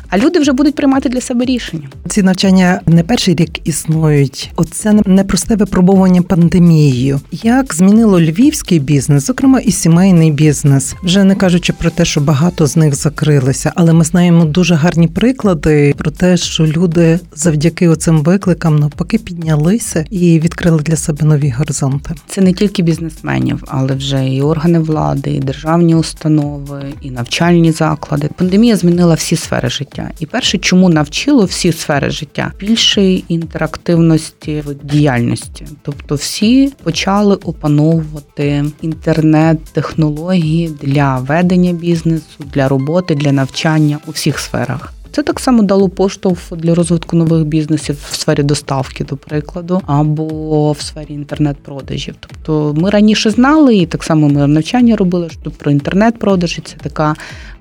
а 0.08 0.18
люди 0.18 0.38
вже 0.38 0.52
будуть 0.52 0.74
приймати 0.74 1.08
для 1.08 1.20
себе 1.20 1.44
рішення. 1.44 1.88
Ці 2.08 2.22
навчання 2.22 2.80
не 2.86 3.02
перший 3.02 3.34
рік 3.34 3.68
існують. 3.68 4.50
Оце 4.56 4.92
непросте 5.06 5.56
випробування 5.56 6.22
пандемією. 6.22 7.20
Як 7.32 7.74
змінило 7.74 8.20
львівський 8.20 8.78
бізнес, 8.78 9.26
зокрема 9.26 9.60
і 9.60 9.72
сімейний 9.72 10.30
бізнес, 10.30 10.94
вже 11.02 11.24
не 11.24 11.34
кажучи 11.34 11.72
про 11.72 11.90
те, 11.90 12.04
що 12.04 12.20
багато 12.20 12.66
з 12.66 12.76
них 12.76 12.94
закрилися, 12.94 13.72
але 13.74 13.92
ми 13.92 14.04
знаємо 14.04 14.44
дуже 14.44 14.74
гарні 14.74 15.08
приклади 15.08 15.94
про 15.98 16.10
те, 16.10 16.36
що 16.36 16.66
люди 16.66 17.20
завдяки 17.34 17.85
оцим 17.88 18.22
викликам 18.22 18.78
навпаки 18.78 19.18
піднялися 19.18 20.04
і 20.10 20.40
відкрили 20.40 20.82
для 20.82 20.96
себе 20.96 21.26
нові 21.26 21.50
горизонти. 21.50 22.14
Це 22.26 22.40
не 22.40 22.52
тільки 22.52 22.82
бізнесменів, 22.82 23.64
але 23.66 23.94
вже 23.94 24.28
і 24.28 24.42
органи 24.42 24.78
влади, 24.78 25.30
і 25.30 25.38
державні 25.38 25.94
установи, 25.94 26.82
і 27.00 27.10
навчальні 27.10 27.72
заклади. 27.72 28.30
Пандемія 28.36 28.76
змінила 28.76 29.14
всі 29.14 29.36
сфери 29.36 29.70
життя. 29.70 30.10
І 30.20 30.26
перше, 30.26 30.58
чому 30.58 30.88
навчило 30.88 31.44
всі 31.44 31.72
сфери 31.72 32.10
життя 32.10 32.52
більшої 32.60 33.24
інтерактивності 33.28 34.62
в 34.66 34.74
діяльності, 34.86 35.66
тобто 35.82 36.14
всі 36.14 36.72
почали 36.82 37.34
опановувати 37.34 38.64
інтернет-технології 38.82 40.70
для 40.82 41.18
ведення 41.18 41.72
бізнесу, 41.72 42.44
для 42.54 42.68
роботи, 42.68 43.14
для 43.14 43.32
навчання 43.32 43.98
у 44.06 44.10
всіх 44.10 44.38
сферах. 44.38 44.92
Це 45.16 45.22
так 45.22 45.40
само 45.40 45.62
дало 45.62 45.88
поштовх 45.88 46.56
для 46.56 46.74
розвитку 46.74 47.16
нових 47.16 47.44
бізнесів 47.44 47.96
в 48.10 48.14
сфері 48.14 48.42
доставки, 48.42 49.04
до 49.04 49.16
прикладу, 49.16 49.80
або 49.86 50.72
в 50.72 50.80
сфері 50.80 51.14
інтернет-продажів. 51.14 52.14
Тобто 52.20 52.80
ми 52.80 52.90
раніше 52.90 53.30
знали, 53.30 53.76
і 53.76 53.86
так 53.86 54.04
само 54.04 54.28
ми 54.28 54.46
навчання 54.46 54.96
робили, 54.96 55.30
що 55.30 55.50
про 55.50 55.70
інтернет-продажі 55.70 56.62
це 56.64 56.76
така. 56.76 57.14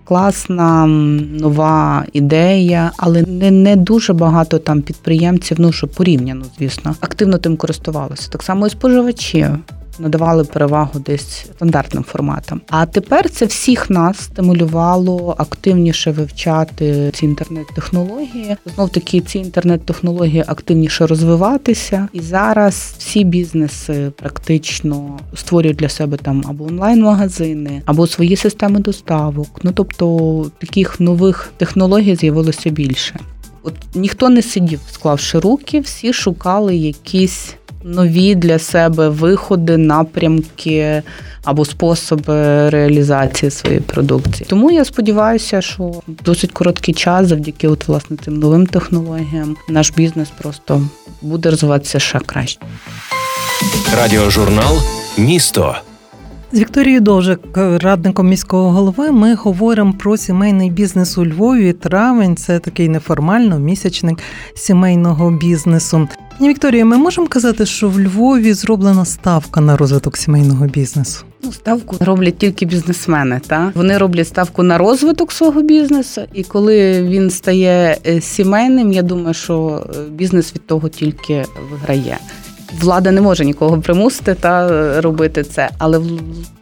Класна 0.04 0.86
нова 0.86 2.06
ідея, 2.14 2.92
але 2.98 3.22
не 3.22 3.52
не 3.52 3.76
дуже 3.76 4.14
багато 4.14 4.60
там 4.60 4.82
підприємців, 4.82 5.58
ну 5.60 5.72
що 5.72 5.88
порівняно, 5.88 6.46
звісно, 6.60 6.96
активно 7.00 7.38
тим 7.38 7.58
користувалися. 7.58 8.30
Так 8.30 8.44
само 8.44 8.68
і 8.68 8.70
споживачі 8.70 9.48
надавали 10.00 10.44
перевагу 10.44 11.00
десь 11.00 11.46
стандартним 11.56 12.04
форматам. 12.04 12.62
А 12.70 12.86
тепер 12.86 13.30
це 13.30 13.46
всіх 13.46 13.90
нас 13.90 14.22
стимулювало 14.22 15.36
активніше 15.38 16.12
вивчати 16.12 17.12
ці 17.14 17.26
інтернет-технології. 17.26 18.58
Знов 18.76 18.90
таки 18.90 19.22
ці 19.22 19.40
інтернет-технології 19.40 20.44
активніше 20.48 21.08
розвиватися. 21.08 22.08
І 22.14 22.22
зараз 22.22 22.96
всі 22.98 23.24
бізнеси 23.24 24.12
практично 24.16 25.20
створюють 25.36 25.78
для 25.78 25.90
себе 25.90 26.18
там 26.18 26.44
або 26.48 26.66
онлайн-магазини, 26.66 27.82
або 27.86 28.08
свої 28.08 28.36
системи 28.36 28.80
доставок. 28.80 29.60
Ну 29.64 29.72
тобто 29.72 30.52
таких 30.58 31.00
нових 31.00 31.52
технологій 31.58 32.16
з'явилося 32.16 32.70
більше. 32.70 33.20
От 33.64 33.74
ніхто 33.96 34.30
не 34.30 34.42
сидів, 34.42 34.80
склавши 34.92 35.40
руки, 35.40 35.80
всі 35.80 36.14
шукали 36.14 36.76
якісь 36.76 37.56
нові 37.86 38.36
для 38.36 38.60
себе 38.60 39.10
виходи, 39.10 39.78
напрямки 39.78 41.04
або 41.44 41.66
способи 41.66 42.70
реалізації 42.70 43.52
своєї 43.52 43.82
продукції. 43.82 44.48
Тому 44.50 44.72
я 44.72 44.86
сподіваюся, 44.86 45.62
що 45.62 45.92
досить 46.08 46.52
короткий 46.52 46.94
час, 46.94 47.28
завдяки 47.28 47.68
от 47.68 47.88
власне 47.88 48.18
цим 48.26 48.40
новим 48.40 48.66
технологіям, 48.66 49.56
наш 49.70 49.92
бізнес 49.92 50.30
просто 50.42 50.82
буде 51.22 51.50
розвиватися 51.50 52.00
ще 52.00 52.20
краще. 52.20 52.60
Радіожурнал 53.98 54.78
Місто. 55.18 55.76
З 56.52 56.60
Вікторією 56.60 57.02
Довжик, 57.02 57.40
радником 57.56 58.28
міського 58.28 58.72
голови, 58.72 59.12
ми 59.12 59.36
говоримо 59.36 59.94
про 59.94 60.18
сімейний 60.18 60.70
бізнес 60.70 61.18
у 61.18 61.26
Львові. 61.26 61.74
Травень 61.74 62.36
це 62.36 62.60
такий 62.60 62.90
неформально 62.90 63.60
місячник 63.60 64.20
сімейного 64.56 65.32
бізнесу. 65.32 66.08
Пані 66.38 66.50
Вікторія, 66.50 66.86
ми 66.86 66.98
можемо 66.98 67.28
казати, 67.28 67.66
що 67.66 67.90
в 67.90 68.00
Львові 68.00 68.54
зроблена 68.54 69.06
ставка 69.06 69.62
на 69.62 69.78
розвиток 69.78 70.18
сімейного 70.18 70.66
бізнесу. 70.66 71.26
Ну, 71.44 71.52
ставку 71.52 71.96
роблять 72.00 72.38
тільки 72.38 72.66
бізнесмени. 72.66 73.42
Та 73.48 73.72
вони 73.76 73.98
роблять 73.98 74.28
ставку 74.28 74.64
на 74.64 74.78
розвиток 74.78 75.32
свого 75.32 75.62
бізнесу, 75.62 76.22
і 76.34 76.44
коли 76.44 77.04
він 77.04 77.30
стає 77.30 77.98
е, 78.08 78.22
сімейним, 78.22 78.92
я 78.92 79.02
думаю, 79.02 79.34
що 79.34 79.88
е, 79.96 80.10
бізнес 80.10 80.56
від 80.56 80.68
того 80.68 80.90
тільки 80.90 81.46
виграє 81.72 82.18
влада 82.82 83.12
не 83.12 83.22
може 83.22 83.46
нікого 83.46 83.82
примусити 83.82 84.34
та 84.34 85.02
робити 85.02 85.44
це. 85.44 85.70
Але 85.78 86.02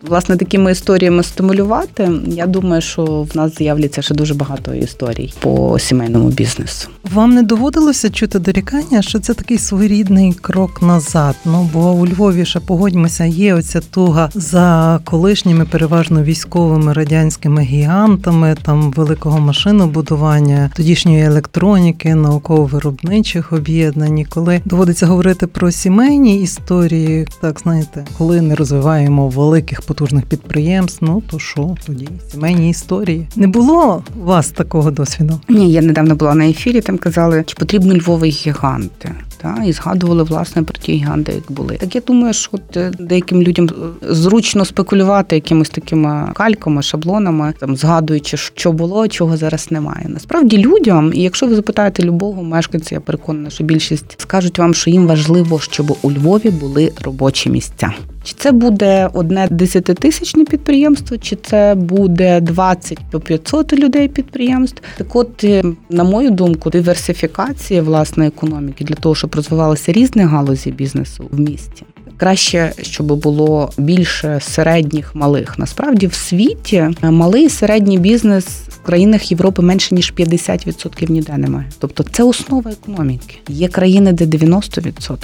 власне 0.02 0.38
такими 0.38 0.72
історіями 0.72 1.24
стимулювати. 1.24 2.12
Я 2.28 2.48
думаю, 2.48 2.82
що 2.82 3.04
в 3.06 3.38
нас 3.38 3.58
з'являться 3.58 4.02
ще 4.02 4.14
дуже 4.14 4.34
багато 4.34 4.74
історій 4.74 5.34
по 5.40 5.80
сімейному 5.80 6.30
бізнесу. 6.30 6.90
Вам 7.12 7.34
не 7.34 7.44
доводилося 7.44 8.10
чути 8.10 8.40
дорікання, 8.40 9.02
що 9.02 9.20
це 9.20 9.34
такий 9.34 9.58
своєрідний 9.58 10.34
крок 10.34 10.82
назад. 10.82 11.36
Ну 11.46 11.70
бо 11.74 11.92
у 11.92 12.08
Львові 12.08 12.46
ще 12.46 12.60
погодьмося, 12.60 13.26
є 13.26 13.54
оця 13.54 13.80
туга 13.80 14.30
за 14.36 15.00
колишніми, 15.04 15.66
переважно 15.66 16.24
військовими 16.24 16.94
радянськими 16.94 17.62
гігантами, 17.62 18.56
там 18.62 18.92
великого 18.92 19.40
машинобудування, 19.40 20.72
тодішньої 20.76 21.24
електроніки, 21.24 22.16
науково-виробничих 22.16 23.54
об'єднань. 23.54 24.26
Коли 24.30 24.62
доводиться 24.66 25.06
говорити 25.06 25.48
про 25.48 25.72
сімейні 25.72 26.42
історії, 26.42 27.28
так 27.42 27.60
знаєте, 27.60 28.06
коли 28.18 28.42
не 28.42 28.56
розвиваємо 28.56 29.30
великих 29.30 29.82
потужних 29.82 30.26
підприємств, 30.26 31.06
ну 31.06 31.24
то 31.32 31.40
що 31.40 31.76
тоді 31.86 32.10
сімейні 32.32 32.70
історії 32.70 33.28
не 33.36 33.48
було 33.48 34.04
у 34.22 34.26
вас 34.26 34.50
такого 34.50 34.92
досвіду? 34.92 35.40
Ні, 35.50 35.72
я 35.72 35.82
недавно 35.82 36.16
була 36.16 36.36
на 36.36 36.48
ефірі. 36.48 36.82
Там 36.94 36.98
казали, 37.00 37.44
чи 37.48 37.56
потрібно 37.56 37.96
Львові 37.96 38.30
гіганти. 38.30 39.12
та 39.38 39.64
і 39.66 39.72
згадували 39.72 40.24
власне 40.24 40.64
про 40.64 40.76
ті 40.80 40.94
гіганти, 40.94 41.32
як 41.32 41.52
були. 41.52 41.78
Так 41.78 41.96
я 41.96 42.02
думаю, 42.08 42.34
що 42.34 42.50
от 42.52 42.78
е, 42.78 42.92
деяким 43.00 43.42
людям 43.42 43.70
е, 43.70 44.14
зручно 44.14 44.66
спекулювати 44.66 45.36
якимись 45.36 45.70
такими 45.70 46.30
кальками, 46.34 46.82
шаблонами, 46.82 47.54
там 47.60 47.76
згадуючи, 47.76 48.38
що 48.38 48.72
було, 48.72 49.08
чого 49.08 49.38
зараз 49.38 49.72
немає. 49.72 50.06
Насправді 50.10 50.58
людям, 50.58 51.12
і 51.14 51.22
якщо 51.22 51.48
ви 51.48 51.56
запитаєте 51.56 52.04
любого 52.04 52.44
мешканця, 52.44 52.96
я 52.96 53.02
переконана, 53.02 53.50
що 53.50 53.64
більшість 53.64 54.22
скажуть 54.22 54.60
вам, 54.60 54.74
що 54.74 54.90
їм 54.90 55.08
важливо, 55.08 55.60
щоб 55.60 55.98
у 56.02 56.12
Львові 56.12 56.50
були 56.50 56.92
робочі 57.04 57.50
місця. 57.50 57.94
Чи 58.24 58.34
це 58.38 58.52
буде 58.52 59.10
одне 59.14 59.48
десятитисячне 59.52 60.46
підприємство, 60.46 61.18
чи 61.18 61.36
це 61.36 61.76
буде 61.76 62.42
20 62.42 63.00
по 63.12 63.20
500 63.20 63.74
людей 63.74 64.08
підприємств? 64.08 64.82
Так, 64.98 65.16
от, 65.16 65.44
е, 65.44 65.64
на 65.90 66.04
мою 66.04 66.32
думку, 66.32 66.70
диверсифікація 66.70 67.82
власної 67.82 68.28
економіки 68.28 68.84
для 68.84 68.96
того, 68.96 69.16
щоб 69.16 69.36
розвивалися 69.36 69.92
різні 69.92 70.24
галузі 70.24 70.72
бізнесу 70.72 71.30
в 71.32 71.40
місті. 71.40 71.84
Краще, 72.18 72.74
щоб 72.82 73.06
було 73.08 73.72
більше 73.78 74.40
середніх 74.42 75.16
малих. 75.16 75.60
Насправді 75.60 76.08
в 76.08 76.14
світі 76.14 76.76
е, 76.76 77.12
малий 77.12 77.46
і 77.46 77.50
середній 77.50 77.98
бізнес 77.98 78.46
в 78.48 78.80
країнах 78.86 79.32
Європи 79.32 79.62
менше 79.62 79.96
ніж 79.96 80.14
50% 80.18 81.12
ніде 81.12 81.38
немає. 81.38 81.66
Тобто 81.80 82.04
це 82.04 82.24
основа 82.24 82.72
економіки. 82.72 83.38
Є 83.50 83.68
країни, 83.68 84.14
де 84.14 84.26
90%. 84.26 85.18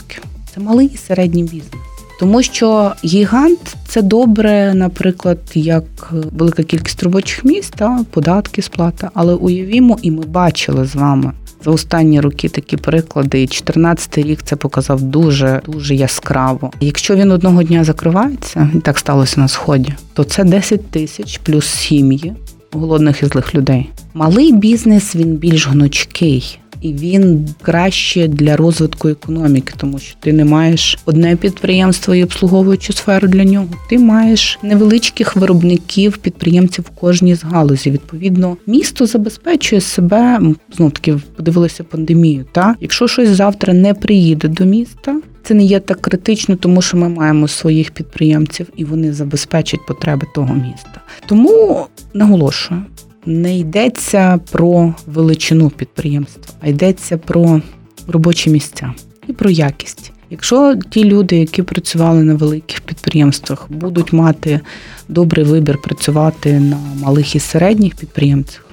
Це 0.56 0.62
малий 0.62 0.88
і 0.94 0.98
середній 0.98 1.44
бізнес. 1.44 1.89
Тому 2.20 2.44
що 2.44 2.92
гігант 3.06 3.76
це 3.88 4.02
добре, 4.02 4.74
наприклад, 4.74 5.40
як 5.54 5.84
велика 6.12 6.64
кількість 6.64 7.04
робочих 7.04 7.46
місць, 7.46 7.74
та 7.76 8.06
податки, 8.12 8.62
сплата. 8.62 9.12
Але 9.14 9.34
уявімо, 9.34 9.98
і 10.02 10.12
ми 10.12 10.24
бачили 10.24 10.86
з 10.86 10.96
вами 10.96 11.32
за 11.66 11.72
останні 11.72 12.22
роки 12.22 12.50
такі 12.50 12.78
приклади. 12.78 13.44
І 13.44 13.48
14 13.48 14.18
рік 14.18 14.40
це 14.44 14.56
показав 14.56 15.02
дуже 15.02 15.62
дуже 15.66 15.96
яскраво. 15.96 16.72
Якщо 16.80 17.16
він 17.16 17.32
одного 17.32 17.64
дня 17.64 17.84
закривається, 17.84 18.70
і 18.76 18.80
так 18.80 19.00
сталося 19.00 19.42
на 19.42 19.48
сході, 19.48 19.94
то 20.14 20.24
це 20.24 20.44
10 20.44 20.92
тисяч 20.92 21.38
плюс 21.38 21.66
сім'ї 21.66 22.34
голодних 22.72 23.24
і 23.24 23.26
злих 23.26 23.56
людей. 23.56 23.90
Малий 24.14 24.54
бізнес 24.54 25.16
він 25.16 25.36
більш 25.36 25.68
гнучкий 25.68 26.60
і 26.82 26.94
він 26.94 27.50
краще 27.62 28.28
для 28.28 28.58
розвитку 28.58 29.08
економіки, 29.08 29.74
тому 29.78 30.00
що 30.00 30.16
ти 30.20 30.34
не 30.34 30.46
маєш 30.46 30.98
одне 31.06 31.36
підприємство 31.36 32.16
і 32.16 32.24
обслуговуючу 32.24 32.94
сферу 32.94 33.28
для 33.28 33.44
нього. 33.44 33.68
Ти 33.90 34.00
маєш 34.00 34.60
невеличких 34.64 35.36
виробників, 35.36 36.18
підприємців 36.18 36.86
в 36.86 37.00
кожній 37.00 37.36
з 37.36 37.44
галузі. 37.44 37.92
Відповідно, 37.92 38.58
місто 38.68 39.06
забезпечує 39.06 39.82
себе 39.82 40.42
знов 40.72 40.92
таки 40.92 41.18
подивилися 41.36 41.84
пандемію. 41.84 42.46
Та 42.52 42.76
якщо 42.80 43.08
щось 43.08 43.30
завтра 43.30 43.74
не 43.74 43.94
приїде 43.94 44.48
до 44.48 44.66
міста. 44.66 45.22
Це 45.44 45.54
не 45.54 45.64
є 45.64 45.80
так 45.80 46.02
критично, 46.02 46.56
тому 46.56 46.82
що 46.82 46.98
ми 46.98 47.10
маємо 47.10 47.48
своїх 47.48 47.92
підприємців 47.92 48.68
і 48.76 48.86
вони 48.86 49.14
забезпечать 49.14 49.86
потреби 49.88 50.28
того 50.36 50.54
міста. 50.54 51.02
Тому 51.26 51.86
наголошую, 52.14 52.82
не 53.26 53.60
йдеться 53.60 54.40
про 54.52 54.94
величину 55.08 55.70
підприємства, 55.70 56.56
а 56.62 56.68
йдеться 56.68 57.18
про 57.18 57.62
робочі 58.08 58.50
місця 58.50 58.94
і 59.28 59.34
про 59.34 59.50
якість. 59.50 60.12
Якщо 60.30 60.76
ті 60.90 61.04
люди, 61.04 61.36
які 61.36 61.62
працювали 61.62 62.24
на 62.24 62.36
великих 62.36 62.82
підприємствах, 62.82 63.66
будуть 63.70 64.14
мати 64.14 64.60
добрий 65.08 65.46
вибір 65.46 65.82
працювати 65.82 66.60
на 66.60 66.78
малих 67.02 67.36
і 67.36 67.40
середніх 67.40 67.96
підприємцях, 67.96 68.66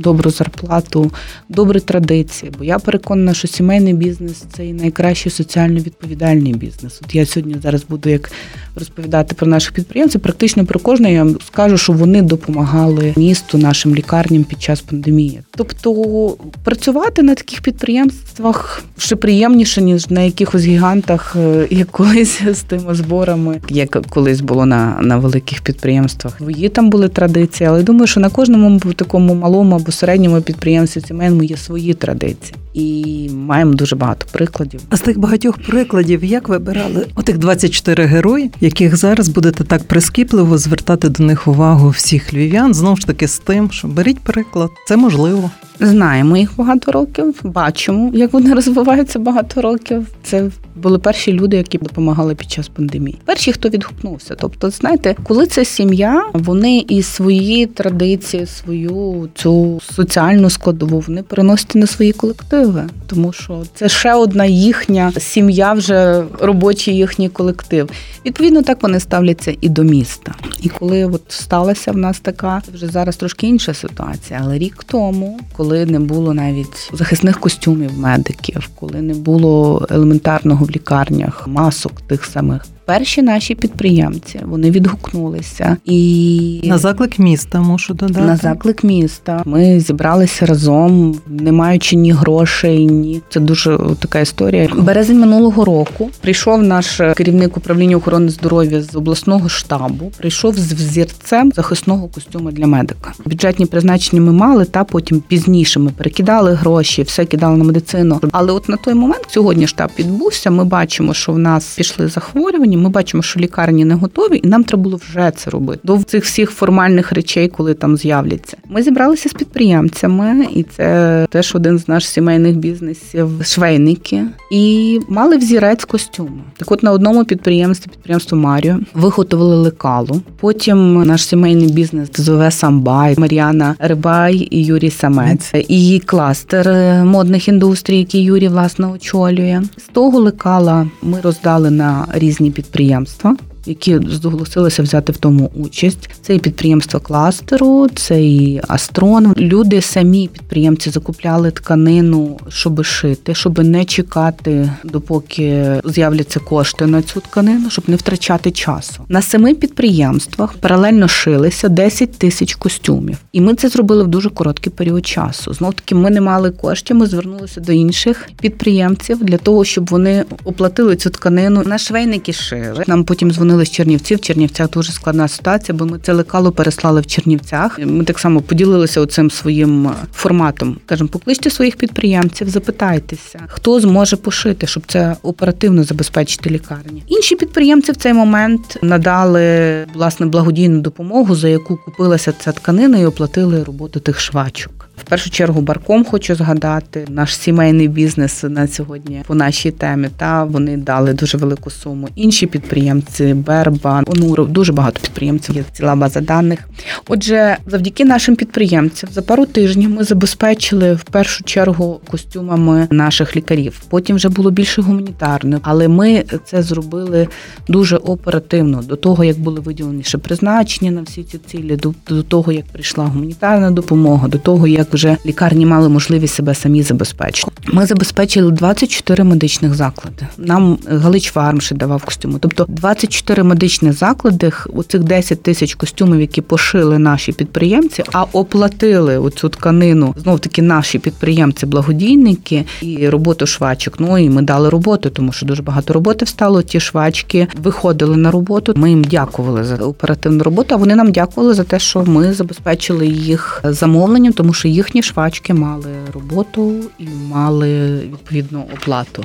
добру 0.00 0.30
зарплату, 0.30 1.10
добрі 1.48 1.80
традиції. 1.80 2.52
Бо 2.58 2.64
я 2.64 2.78
переконана, 2.78 3.34
що 3.34 3.48
сімейний 3.48 3.94
бізнес 3.94 4.44
це 4.56 4.66
і 4.66 4.72
найкращий 4.72 5.32
соціально 5.32 5.80
відповідальний 5.80 6.54
бізнес. 6.54 7.00
От 7.04 7.14
я 7.14 7.26
сьогодні 7.26 7.56
зараз 7.62 7.84
буду 7.88 8.08
як 8.08 8.30
розповідати 8.74 9.34
про 9.34 9.46
наших 9.46 9.72
підприємців. 9.72 10.20
Практично 10.20 10.64
про 10.64 10.80
кожне 10.80 11.12
я 11.12 11.26
скажу, 11.46 11.78
що 11.78 11.92
вони 11.92 12.22
допомагали 12.22 13.14
місту, 13.16 13.58
нашим 13.58 13.94
лікарням 13.94 14.44
під 14.44 14.62
час 14.62 14.80
пандемії. 14.80 15.40
Тобто 15.50 16.36
працювати 16.64 17.22
на 17.22 17.34
таких 17.34 17.60
підприємствах 17.60 18.84
ще 18.98 19.16
приємніше 19.16 19.82
ніж 19.82 20.10
на 20.10 20.20
якихось 20.20 20.64
гігантах, 20.64 21.36
е, 21.36 21.66
як 21.70 21.90
колись 21.90 22.42
з 22.52 22.60
тими 22.62 22.94
зборами, 22.94 23.60
як 23.68 24.06
колись 24.08 24.40
було 24.40 24.66
на 24.66 25.00
на 25.02 25.16
великих 25.16 25.60
підприємствах. 25.60 26.40
Її 26.48 26.68
там 26.68 26.90
були 26.90 27.08
традиції, 27.08 27.68
але 27.68 27.82
думаю, 27.82 28.06
що 28.06 28.20
на 28.20 28.30
кожному 28.30 28.80
такому 28.80 29.34
малому 29.34 29.76
або 29.76 29.89
середньому 29.92 30.40
підприємстві 30.40 31.00
сімейному 31.00 31.42
є 31.42 31.56
свої 31.56 31.94
традиції. 31.94 32.54
І 32.74 33.28
маємо 33.34 33.74
дуже 33.74 33.96
багато 33.96 34.26
прикладів. 34.32 34.80
А 34.88 34.96
з 34.96 35.00
тих 35.00 35.18
багатьох 35.18 35.58
прикладів, 35.58 36.24
як 36.24 36.48
вибирали 36.48 37.06
отих 37.14 37.38
24 37.38 38.04
герої, 38.04 38.50
яких 38.60 38.96
зараз 38.96 39.28
будете 39.28 39.64
так 39.64 39.82
прискіпливо 39.82 40.58
звертати 40.58 41.08
до 41.08 41.24
них 41.24 41.48
увагу 41.48 41.88
всіх 41.88 42.34
львів'ян, 42.34 42.74
знову 42.74 42.96
ж 42.96 43.06
таки 43.06 43.28
з 43.28 43.38
тим, 43.38 43.70
що 43.70 43.88
беріть 43.88 44.18
приклад, 44.18 44.70
це 44.86 44.96
можливо. 44.96 45.50
Знаємо 45.80 46.36
їх 46.36 46.52
багато 46.56 46.92
років, 46.92 47.34
бачимо, 47.42 48.10
як 48.14 48.32
вони 48.32 48.54
розвиваються 48.54 49.18
багато 49.18 49.62
років. 49.62 50.06
Це 50.22 50.50
були 50.76 50.98
перші 50.98 51.32
люди, 51.32 51.56
які 51.56 51.78
допомагали 51.78 52.34
під 52.34 52.50
час 52.50 52.68
пандемії. 52.68 53.18
Перші, 53.24 53.52
хто 53.52 53.68
відгукнувся. 53.68 54.34
Тобто, 54.40 54.70
знаєте, 54.70 55.16
коли 55.24 55.46
це 55.46 55.64
сім'я, 55.64 56.24
вони 56.32 56.84
і 56.88 57.02
свої 57.02 57.66
традиції, 57.66 58.46
свою 58.46 59.28
цю 59.34 59.80
соціальну 59.94 60.50
складову 60.50 61.04
вони 61.06 61.22
переносять 61.22 61.74
на 61.74 61.86
свої 61.86 62.12
колективи, 62.12 62.59
тому 63.06 63.32
що 63.32 63.62
це 63.74 63.88
ще 63.88 64.14
одна 64.14 64.44
їхня 64.44 65.12
сім'я, 65.18 65.72
вже 65.72 66.24
робочий 66.40 66.96
їхній 66.96 67.28
колектив. 67.28 67.90
Відповідно, 68.26 68.62
так 68.62 68.82
вони 68.82 69.00
ставляться 69.00 69.54
і 69.60 69.68
до 69.68 69.82
міста. 69.82 70.34
І 70.62 70.68
коли 70.68 71.04
от 71.04 71.22
сталася 71.28 71.92
в 71.92 71.96
нас 71.96 72.20
така 72.20 72.62
вже 72.74 72.86
зараз 72.86 73.16
трошки 73.16 73.46
інша 73.46 73.74
ситуація, 73.74 74.40
але 74.44 74.58
рік 74.58 74.84
тому, 74.86 75.40
коли 75.56 75.86
не 75.86 76.00
було 76.00 76.34
навіть 76.34 76.90
захисних 76.92 77.40
костюмів 77.40 77.98
медиків, 77.98 78.70
коли 78.74 79.02
не 79.02 79.14
було 79.14 79.86
елементарного 79.90 80.64
в 80.64 80.70
лікарнях 80.70 81.46
масок 81.46 82.00
тих 82.00 82.24
самих 82.24 82.62
перші 82.84 83.22
наші 83.22 83.54
підприємці 83.54 84.40
вони 84.44 84.70
відгукнулися 84.70 85.76
і 85.84 86.60
на 86.64 86.78
заклик 86.78 87.18
міста 87.18 87.60
мушу 87.60 87.94
додати. 87.94 88.20
на 88.20 88.36
заклик 88.36 88.84
міста. 88.84 89.42
Ми 89.44 89.80
зібралися 89.80 90.46
разом, 90.46 91.18
не 91.26 91.52
маючи 91.52 91.96
ні 91.96 92.12
грошей, 92.12 92.86
ні 92.86 93.20
це 93.30 93.40
дуже 93.40 93.78
така 93.98 94.20
історія. 94.20 94.68
Березень 94.76 95.20
минулого 95.20 95.64
року 95.64 96.10
прийшов 96.20 96.62
наш 96.62 97.00
керівник 97.16 97.56
управління 97.56 97.96
охорони 97.96 98.28
здоров'я 98.28 98.82
з 98.82 98.96
обласного 98.96 99.48
штабу. 99.48 100.12
Прийшов 100.18 100.54
з 100.58 100.72
взірцем 100.72 101.52
захисного 101.52 102.08
костюму 102.08 102.50
для 102.50 102.66
медика. 102.66 103.12
Бюджетні 103.24 103.66
призначення 103.66 104.22
ми 104.22 104.32
мали, 104.32 104.64
та 104.64 104.84
потім 104.84 105.22
пізніше 105.28 105.80
ми 105.80 105.90
перекидали 105.90 106.54
гроші, 106.54 107.02
все 107.02 107.24
кидали 107.24 107.56
на 107.56 107.64
медицину. 107.64 108.20
Але 108.32 108.52
от 108.52 108.68
на 108.68 108.76
той 108.76 108.94
момент 108.94 109.26
сьогодні 109.28 109.66
штаб 109.66 109.90
відбувся. 109.98 110.50
Ми 110.50 110.64
бачимо, 110.64 111.14
що 111.14 111.32
в 111.32 111.38
нас 111.38 111.74
пішли 111.76 112.08
захворювання 112.08 112.78
ми 112.80 112.88
бачимо, 112.88 113.22
що 113.22 113.40
лікарні 113.40 113.84
не 113.84 113.94
готові, 113.94 114.40
і 114.42 114.48
нам 114.48 114.64
треба 114.64 114.82
було 114.82 115.00
вже 115.08 115.32
це 115.36 115.50
робити 115.50 115.80
до 115.84 116.02
цих 116.02 116.24
всіх 116.24 116.50
формальних 116.50 117.12
речей, 117.12 117.48
коли 117.48 117.74
там 117.74 117.96
з'являться. 117.96 118.56
Ми 118.68 118.82
зібралися 118.82 119.28
з 119.28 119.32
підприємцями, 119.32 120.46
і 120.54 120.62
це 120.62 121.26
теж 121.30 121.54
один 121.54 121.78
з 121.78 121.88
наших 121.88 122.10
сімейних 122.10 122.56
бізнесів 122.56 123.30
швейники, 123.42 124.24
і 124.52 124.98
мали 125.08 125.36
взірець 125.36 125.84
костюму. 125.84 126.42
Так, 126.56 126.72
от 126.72 126.82
на 126.82 126.92
одному 126.92 127.24
підприємстві, 127.24 127.90
підприємство 127.90 128.38
Маріо, 128.38 128.78
виготовили 128.94 129.56
лекалу. 129.56 130.22
Потім 130.40 131.02
наш 131.02 131.24
сімейний 131.24 131.72
бізнес 131.72 132.08
ЗВ 132.14 132.52
Самбай, 132.52 133.14
Мар'яна 133.18 133.74
Рибай 133.78 134.48
і 134.50 134.64
Юрій 134.64 134.90
Самець, 134.90 135.52
і 135.68 135.74
її 135.74 135.98
кластер 135.98 136.68
модних 137.04 137.48
індустрій, 137.48 137.98
який 137.98 138.22
Юрій 138.22 138.48
власне 138.48 138.86
очолює. 138.86 139.62
З 139.76 139.82
того 139.92 140.20
лекала 140.20 140.86
ми 141.02 141.20
роздали 141.20 141.70
на 141.70 142.06
різні 142.12 142.50
підприємства 142.50 142.59
підприємства, 142.60 143.36
які 143.70 144.00
зголосилися 144.08 144.82
взяти 144.82 145.12
в 145.12 145.16
тому 145.16 145.50
участь. 145.54 146.10
Це 146.22 146.34
і 146.34 146.38
підприємство 146.38 147.00
кластеру, 147.00 147.88
це 147.94 148.22
і 148.22 148.60
Астрон. 148.68 149.34
Люди 149.36 149.80
самі 149.80 150.28
підприємці 150.28 150.90
закупляли 150.90 151.50
тканину, 151.50 152.38
щоб 152.48 152.84
шити, 152.84 153.34
щоб 153.34 153.58
не 153.58 153.84
чекати, 153.84 154.72
допоки 154.84 155.66
з'являться 155.84 156.40
кошти 156.40 156.86
на 156.86 157.02
цю 157.02 157.20
тканину, 157.20 157.70
щоб 157.70 157.84
не 157.88 157.96
втрачати 157.96 158.50
часу. 158.50 159.04
На 159.08 159.22
семи 159.22 159.54
підприємствах 159.54 160.52
паралельно 160.52 161.08
шилися 161.08 161.68
10 161.68 162.18
тисяч 162.18 162.54
костюмів, 162.54 163.18
і 163.32 163.40
ми 163.40 163.54
це 163.54 163.68
зробили 163.68 164.04
в 164.04 164.06
дуже 164.06 164.30
короткий 164.30 164.72
період 164.72 165.06
часу. 165.06 165.54
Знов 165.54 165.74
таки 165.74 165.94
ми 165.94 166.10
не 166.10 166.20
мали 166.20 166.50
коштів. 166.50 166.96
Ми 166.96 167.06
звернулися 167.06 167.60
до 167.60 167.72
інших 167.72 168.28
підприємців 168.40 169.24
для 169.24 169.38
того, 169.38 169.64
щоб 169.64 169.90
вони 169.90 170.24
оплатили 170.44 170.96
цю 170.96 171.10
тканину. 171.10 171.62
На 171.66 171.78
швейники 171.78 172.32
шили. 172.32 172.84
Нам 172.86 173.04
потім 173.04 173.30
дзвонили 173.30 173.59
переїхали 173.60 173.64
з 173.64 173.70
Чернівців. 173.70 174.18
В 174.18 174.20
Чернівцях 174.20 174.70
дуже 174.70 174.92
складна 174.92 175.28
ситуація, 175.28 175.78
бо 175.78 175.86
ми 175.86 175.98
це 175.98 176.12
лекало 176.12 176.52
переслали 176.52 177.00
в 177.00 177.06
Чернівцях. 177.06 177.78
Ми 177.78 178.04
так 178.04 178.18
само 178.18 178.40
поділилися 178.40 179.00
оцим 179.00 179.30
своїм 179.30 179.90
форматом. 180.12 180.76
Кажемо, 180.86 181.10
покличте 181.10 181.50
своїх 181.50 181.76
підприємців, 181.76 182.48
запитайтеся, 182.48 183.40
хто 183.46 183.80
зможе 183.80 184.16
пошити, 184.16 184.66
щоб 184.66 184.82
це 184.86 185.16
оперативно 185.22 185.84
забезпечити 185.84 186.50
лікарні. 186.50 187.02
Інші 187.06 187.36
підприємці 187.36 187.92
в 187.92 187.96
цей 187.96 188.12
момент 188.12 188.78
надали 188.82 189.86
власне 189.94 190.26
благодійну 190.26 190.80
допомогу, 190.80 191.34
за 191.34 191.48
яку 191.48 191.76
купилася 191.76 192.32
ця 192.32 192.52
тканина 192.52 192.98
і 192.98 193.06
оплатили 193.06 193.64
роботу 193.64 194.00
тих 194.00 194.20
швачок. 194.20 194.89
В 195.00 195.04
першу 195.08 195.30
чергу 195.30 195.60
барком 195.60 196.04
хочу 196.04 196.34
згадати 196.34 197.06
наш 197.08 197.36
сімейний 197.36 197.88
бізнес 197.88 198.42
на 198.42 198.68
сьогодні 198.68 199.22
по 199.26 199.34
нашій 199.34 199.70
темі. 199.70 200.08
Та 200.16 200.44
вони 200.44 200.76
дали 200.76 201.12
дуже 201.12 201.38
велику 201.38 201.70
суму. 201.70 202.08
Інші 202.14 202.46
підприємці, 202.46 203.34
Берба, 203.34 204.02
Онуров, 204.06 204.48
дуже 204.48 204.72
багато 204.72 205.00
підприємців. 205.00 205.56
Є 205.56 205.64
ціла 205.72 205.96
база 205.96 206.20
даних. 206.20 206.68
Отже, 207.08 207.56
завдяки 207.66 208.04
нашим 208.04 208.36
підприємцям 208.36 209.10
за 209.12 209.22
пару 209.22 209.46
тижнів 209.46 209.90
ми 209.90 210.04
забезпечили 210.04 210.94
в 210.94 211.02
першу 211.02 211.44
чергу 211.44 212.00
костюмами 212.10 212.88
наших 212.90 213.36
лікарів. 213.36 213.82
Потім 213.88 214.16
вже 214.16 214.28
було 214.28 214.50
більше 214.50 214.82
гуманітарних, 214.82 215.60
але 215.62 215.88
ми 215.88 216.24
це 216.44 216.62
зробили 216.62 217.28
дуже 217.68 217.96
оперативно 217.96 218.82
до 218.82 218.96
того, 218.96 219.24
як 219.24 219.38
були 219.38 219.60
виділені 219.60 220.02
ще 220.02 220.18
призначення 220.18 220.90
на 220.90 221.02
всі 221.02 221.22
ці 221.22 221.38
цілі, 221.38 221.76
до, 221.76 221.94
до 222.08 222.22
того 222.22 222.52
як 222.52 222.64
прийшла 222.64 223.04
гуманітарна 223.04 223.70
допомога, 223.70 224.28
до 224.28 224.38
того 224.38 224.66
як 224.66 224.89
вже 224.94 225.16
лікарні 225.26 225.66
мали 225.66 225.88
можливість 225.88 226.34
себе 226.34 226.54
самі 226.54 226.82
забезпечити. 226.82 227.50
Ми 227.66 227.86
забезпечили 227.86 228.52
24 228.52 229.24
медичних 229.24 229.74
заклади. 229.74 230.26
Нам 230.38 230.78
Галич 230.86 231.30
Фарм 231.32 231.60
ще 231.60 231.74
давав 231.74 232.04
костюми. 232.04 232.38
Тобто 232.40 232.66
24 232.68 233.42
медичні 233.42 233.92
заклади, 233.92 234.52
оцих 234.74 235.02
10 235.02 235.42
тисяч 235.42 235.74
костюмів, 235.74 236.20
які 236.20 236.40
пошили 236.40 236.98
наші 236.98 237.32
підприємці, 237.32 238.04
а 238.12 238.24
оплатили 238.32 239.18
оцю 239.18 239.48
тканину 239.48 240.14
знов 240.22 240.40
таки 240.40 240.62
наші 240.62 240.98
підприємці, 240.98 241.66
благодійники 241.66 242.64
і 242.82 243.08
роботу 243.08 243.46
швачок. 243.46 243.94
Ну 243.98 244.18
і 244.18 244.30
ми 244.30 244.42
дали 244.42 244.68
роботу, 244.68 245.10
тому 245.10 245.32
що 245.32 245.46
дуже 245.46 245.62
багато 245.62 245.92
роботи 245.92 246.24
встало. 246.24 246.62
Ті 246.62 246.80
швачки 246.80 247.48
виходили 247.62 248.16
на 248.16 248.30
роботу. 248.30 248.72
Ми 248.76 248.90
їм 248.90 249.04
дякували 249.04 249.64
за 249.64 249.76
оперативну 249.76 250.42
роботу. 250.42 250.74
А 250.74 250.76
вони 250.76 250.94
нам 250.94 251.12
дякували 251.12 251.54
за 251.54 251.64
те, 251.64 251.78
що 251.78 252.04
ми 252.04 252.32
забезпечили 252.32 253.06
їх 253.06 253.60
замовленням, 253.64 254.32
тому 254.32 254.52
що 254.52 254.68
їхні 254.80 255.02
швачки 255.02 255.54
мали 255.54 255.92
роботу 256.14 256.74
і 256.98 257.08
мали 257.28 257.98
відповідну 257.98 258.64
оплату. 258.74 259.24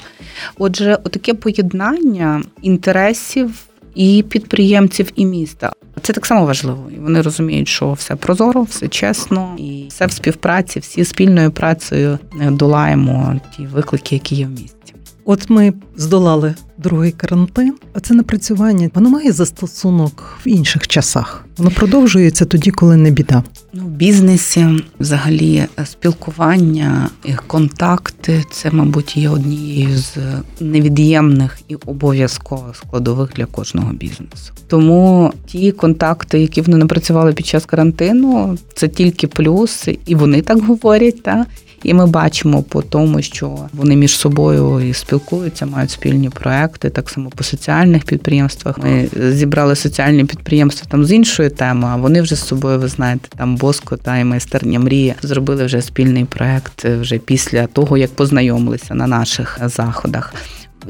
Отже, 0.57 0.97
отаке 1.03 1.33
поєднання 1.33 2.43
інтересів 2.61 3.51
і 3.95 4.25
підприємців, 4.29 5.11
і 5.15 5.25
міста. 5.25 5.71
Це 6.01 6.13
так 6.13 6.25
само 6.25 6.45
важливо. 6.45 6.91
І 6.95 6.99
вони 6.99 7.21
розуміють, 7.21 7.67
що 7.67 7.93
все 7.93 8.15
прозоро, 8.15 8.61
все 8.63 8.87
чесно, 8.87 9.55
і 9.57 9.85
все 9.89 10.05
в 10.05 10.11
співпраці, 10.11 10.79
всі 10.79 11.05
спільною 11.05 11.51
працею 11.51 12.19
долаємо 12.51 13.39
ті 13.57 13.65
виклики, 13.65 14.15
які 14.15 14.35
є 14.35 14.45
в 14.45 14.49
місті. 14.49 14.74
От 15.27 15.49
ми 15.49 15.73
здолали 15.97 16.55
другий 16.77 17.11
карантин, 17.11 17.73
а 17.93 17.99
це 17.99 18.13
напрацювання 18.13 18.89
воно 18.93 19.09
має 19.09 19.31
застосунок 19.31 20.37
в 20.45 20.47
інших 20.47 20.87
часах. 20.87 21.45
Воно 21.57 21.71
продовжується 21.71 22.45
тоді, 22.45 22.71
коли 22.71 22.97
не 22.97 23.11
біда. 23.11 23.43
Ну, 23.73 23.83
в 23.83 23.89
бізнесі 23.89 24.67
взагалі 24.99 25.65
спілкування, 25.85 27.09
контакти 27.47 28.43
це, 28.51 28.71
мабуть, 28.71 29.17
є 29.17 29.29
однією 29.29 29.97
з 29.97 30.17
невід'ємних 30.59 31.59
і 31.67 31.75
обов'язкових 31.75 32.75
складових 32.75 33.29
для 33.35 33.45
кожного 33.45 33.93
бізнесу. 33.93 34.53
Тому 34.67 35.33
ті 35.45 35.71
контакти, 35.71 36.39
які 36.39 36.61
вони 36.61 36.77
напрацювали 36.77 37.33
під 37.33 37.45
час 37.45 37.65
карантину, 37.65 38.57
це 38.73 38.87
тільки 38.87 39.27
плюс, 39.27 39.87
і 40.05 40.15
вони 40.15 40.41
так 40.41 40.59
говорять. 40.61 41.23
Та 41.23 41.45
і 41.85 41.93
ми 41.93 42.05
бачимо 42.05 42.63
по 42.63 42.81
тому, 42.81 43.21
що 43.21 43.57
вони 43.73 43.95
між 43.95 44.17
собою 44.17 44.89
і 44.89 44.93
спілкуються, 44.93 45.65
мають 45.65 45.91
спільні 45.91 46.29
проекти. 46.29 46.89
Так 46.89 47.09
само 47.09 47.29
по 47.29 47.43
соціальних 47.43 48.03
підприємствах. 48.03 48.77
Ми 48.77 49.09
зібрали 49.31 49.75
соціальні 49.75 50.25
підприємства 50.25 50.87
там 50.91 51.05
з 51.05 51.11
іншої 51.11 51.49
теми. 51.49 51.87
А 51.91 51.95
вони 51.95 52.21
вже 52.21 52.35
з 52.35 52.47
собою, 52.47 52.79
ви 52.79 52.87
знаєте, 52.87 53.27
там 53.37 53.55
Боско 53.55 53.97
та 53.97 54.17
і 54.17 54.23
майстерня 54.23 54.79
мрія 54.79 55.15
зробили 55.21 55.65
вже 55.65 55.81
спільний 55.81 56.25
проект 56.25 56.85
вже 56.85 57.17
після 57.17 57.67
того, 57.67 57.97
як 57.97 58.11
познайомилися 58.15 58.95
на 58.95 59.07
наших 59.07 59.59
заходах. 59.65 60.33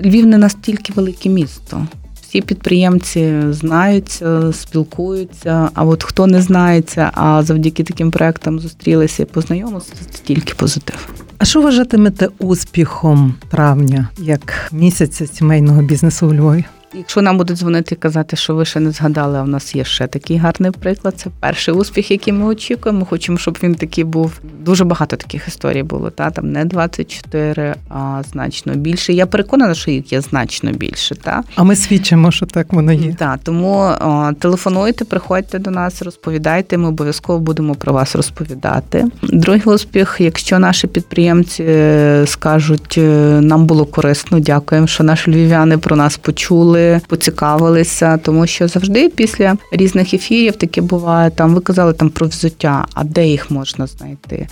Львів 0.05 0.25
не 0.25 0.38
настільки 0.38 0.93
велике 0.93 1.29
місто. 1.29 1.88
Всі 2.36 2.41
підприємці 2.41 3.41
знаються, 3.50 4.54
спілкуються. 4.54 5.69
А 5.74 5.86
от 5.86 6.04
хто 6.04 6.28
не 6.28 6.41
знається, 6.41 7.12
а 7.13 7.43
завдяки 7.43 7.84
таким 7.84 8.12
проектам 8.12 8.60
зустрілися 8.60 9.24
і 9.24 9.26
познайомилися, 9.26 9.93
це 10.12 10.19
тільки 10.24 10.54
позитив. 10.54 11.10
А 11.38 11.45
що 11.45 11.62
вважатимете 11.62 12.30
успіхом 12.39 13.36
травня 13.52 14.10
як 14.17 14.69
місяця 14.71 15.28
сімейного 15.28 15.82
бізнесу 15.82 16.28
у 16.28 16.34
Львові? 16.34 16.65
Якщо 16.97 17.21
нам 17.21 17.38
будуть 17.38 17.58
дзвонити 17.58 17.95
і 17.95 17.97
казати, 17.97 18.36
що 18.36 18.55
ви 18.55 18.65
ще 18.65 18.79
не 18.79 18.91
згадали, 18.91 19.38
а 19.38 19.41
в 19.41 19.47
нас 19.47 19.75
є 19.75 19.84
ще 19.84 20.08
такий 20.08 20.38
гарний 20.38 20.71
приклад. 20.71 21.13
Це 21.17 21.29
перший 21.39 21.73
успіх, 21.73 22.12
який 22.12 22.34
ми 22.34 22.45
очікуємо. 22.45 22.99
Ми 22.99 23.05
хочемо, 23.05 23.38
щоб 23.38 23.58
він 23.63 23.75
такий 23.75 24.03
був. 24.03 24.39
Дуже 24.60 24.84
багато 24.84 25.15
таких 25.15 25.47
історій 25.47 25.84
було. 25.84 26.10
Та 26.10 26.29
там 26.29 26.51
не 26.51 26.65
24, 26.65 27.75
а 27.89 28.21
значно 28.31 28.73
більше. 28.73 29.13
Я 29.13 29.25
переконана, 29.25 29.73
що 29.73 29.91
їх 29.91 30.13
є 30.13 30.21
значно 30.21 30.71
більше. 30.71 31.15
Та 31.15 31.43
а 31.55 31.63
ми 31.63 31.75
свідчимо, 31.75 32.31
що 32.31 32.45
так 32.45 32.73
воно 32.73 32.91
є. 32.91 33.15
Так, 33.19 33.39
тому 33.43 33.73
о, 34.01 34.31
телефонуйте, 34.39 35.05
приходьте 35.05 35.60
до 35.60 35.71
нас, 35.71 36.01
розповідайте. 36.01 36.77
Ми 36.77 36.88
обов'язково 36.88 37.39
будемо 37.39 37.75
про 37.75 37.93
вас 37.93 38.15
розповідати. 38.15 39.05
Другий 39.23 39.63
успіх, 39.65 40.15
якщо 40.19 40.60
наші 40.60 40.88
підприємці 40.88 41.63
е, 41.63 42.23
скажуть, 42.27 42.95
е, 42.97 43.01
нам 43.41 43.65
було 43.65 43.86
корисно, 43.86 44.39
дякуємо, 44.39 44.88
що 44.88 45.03
наші 45.03 45.31
львів'яни 45.31 45.77
про 45.77 45.95
нас 45.95 46.17
почули 46.17 46.85
поцікавилися, 47.08 48.17
тому 48.17 48.48
що 48.48 48.67
завжди 48.67 49.10
після 49.10 49.58
різних 49.71 50.13
ефірів 50.13 50.56
таке 50.56 50.82
буває. 50.82 51.30
Там 51.30 51.56
ви 51.56 51.62
казали 51.62 51.93
там 51.93 52.10
про 52.10 52.28
взуття, 52.28 52.86
а 52.93 53.04
де 53.04 53.28
їх 53.28 53.52
можна 53.52 53.88
знайти? 53.88 54.48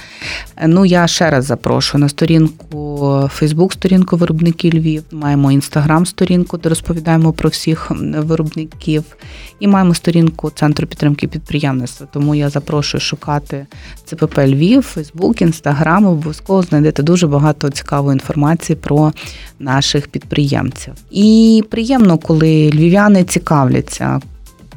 Ну 0.67 0.85
я 0.85 1.07
ще 1.07 1.29
раз 1.29 1.45
запрошую 1.45 2.01
на 2.01 2.09
сторінку 2.09 3.29
Фейсбук, 3.33 3.73
сторінку 3.73 4.17
виробники 4.17 4.69
Львів. 4.69 5.03
Маємо 5.11 5.51
інстаграм-сторінку, 5.51 6.57
де 6.57 6.69
розповідаємо 6.69 7.33
про 7.33 7.49
всіх 7.49 7.91
виробників, 8.17 9.03
і 9.59 9.67
маємо 9.67 9.93
сторінку 9.93 10.49
Центру 10.55 10.87
підтримки 10.87 11.27
підприємництва. 11.27 12.07
Тому 12.13 12.35
я 12.35 12.49
запрошую 12.49 13.01
шукати 13.01 13.65
ЦПП 14.05 14.37
Львів, 14.37 14.81
Фейсбук, 14.81 15.41
Інстаграм. 15.41 16.05
Обов'язково 16.05 16.61
знайдете 16.61 17.03
дуже 17.03 17.27
багато 17.27 17.69
цікавої 17.69 18.13
інформації 18.13 18.75
про 18.75 19.13
наших 19.59 20.07
підприємців. 20.07 20.93
І 21.11 21.63
приємно, 21.69 22.12
коли 22.17 22.69
львів'яни 22.69 23.23
цікавляться. 23.23 24.21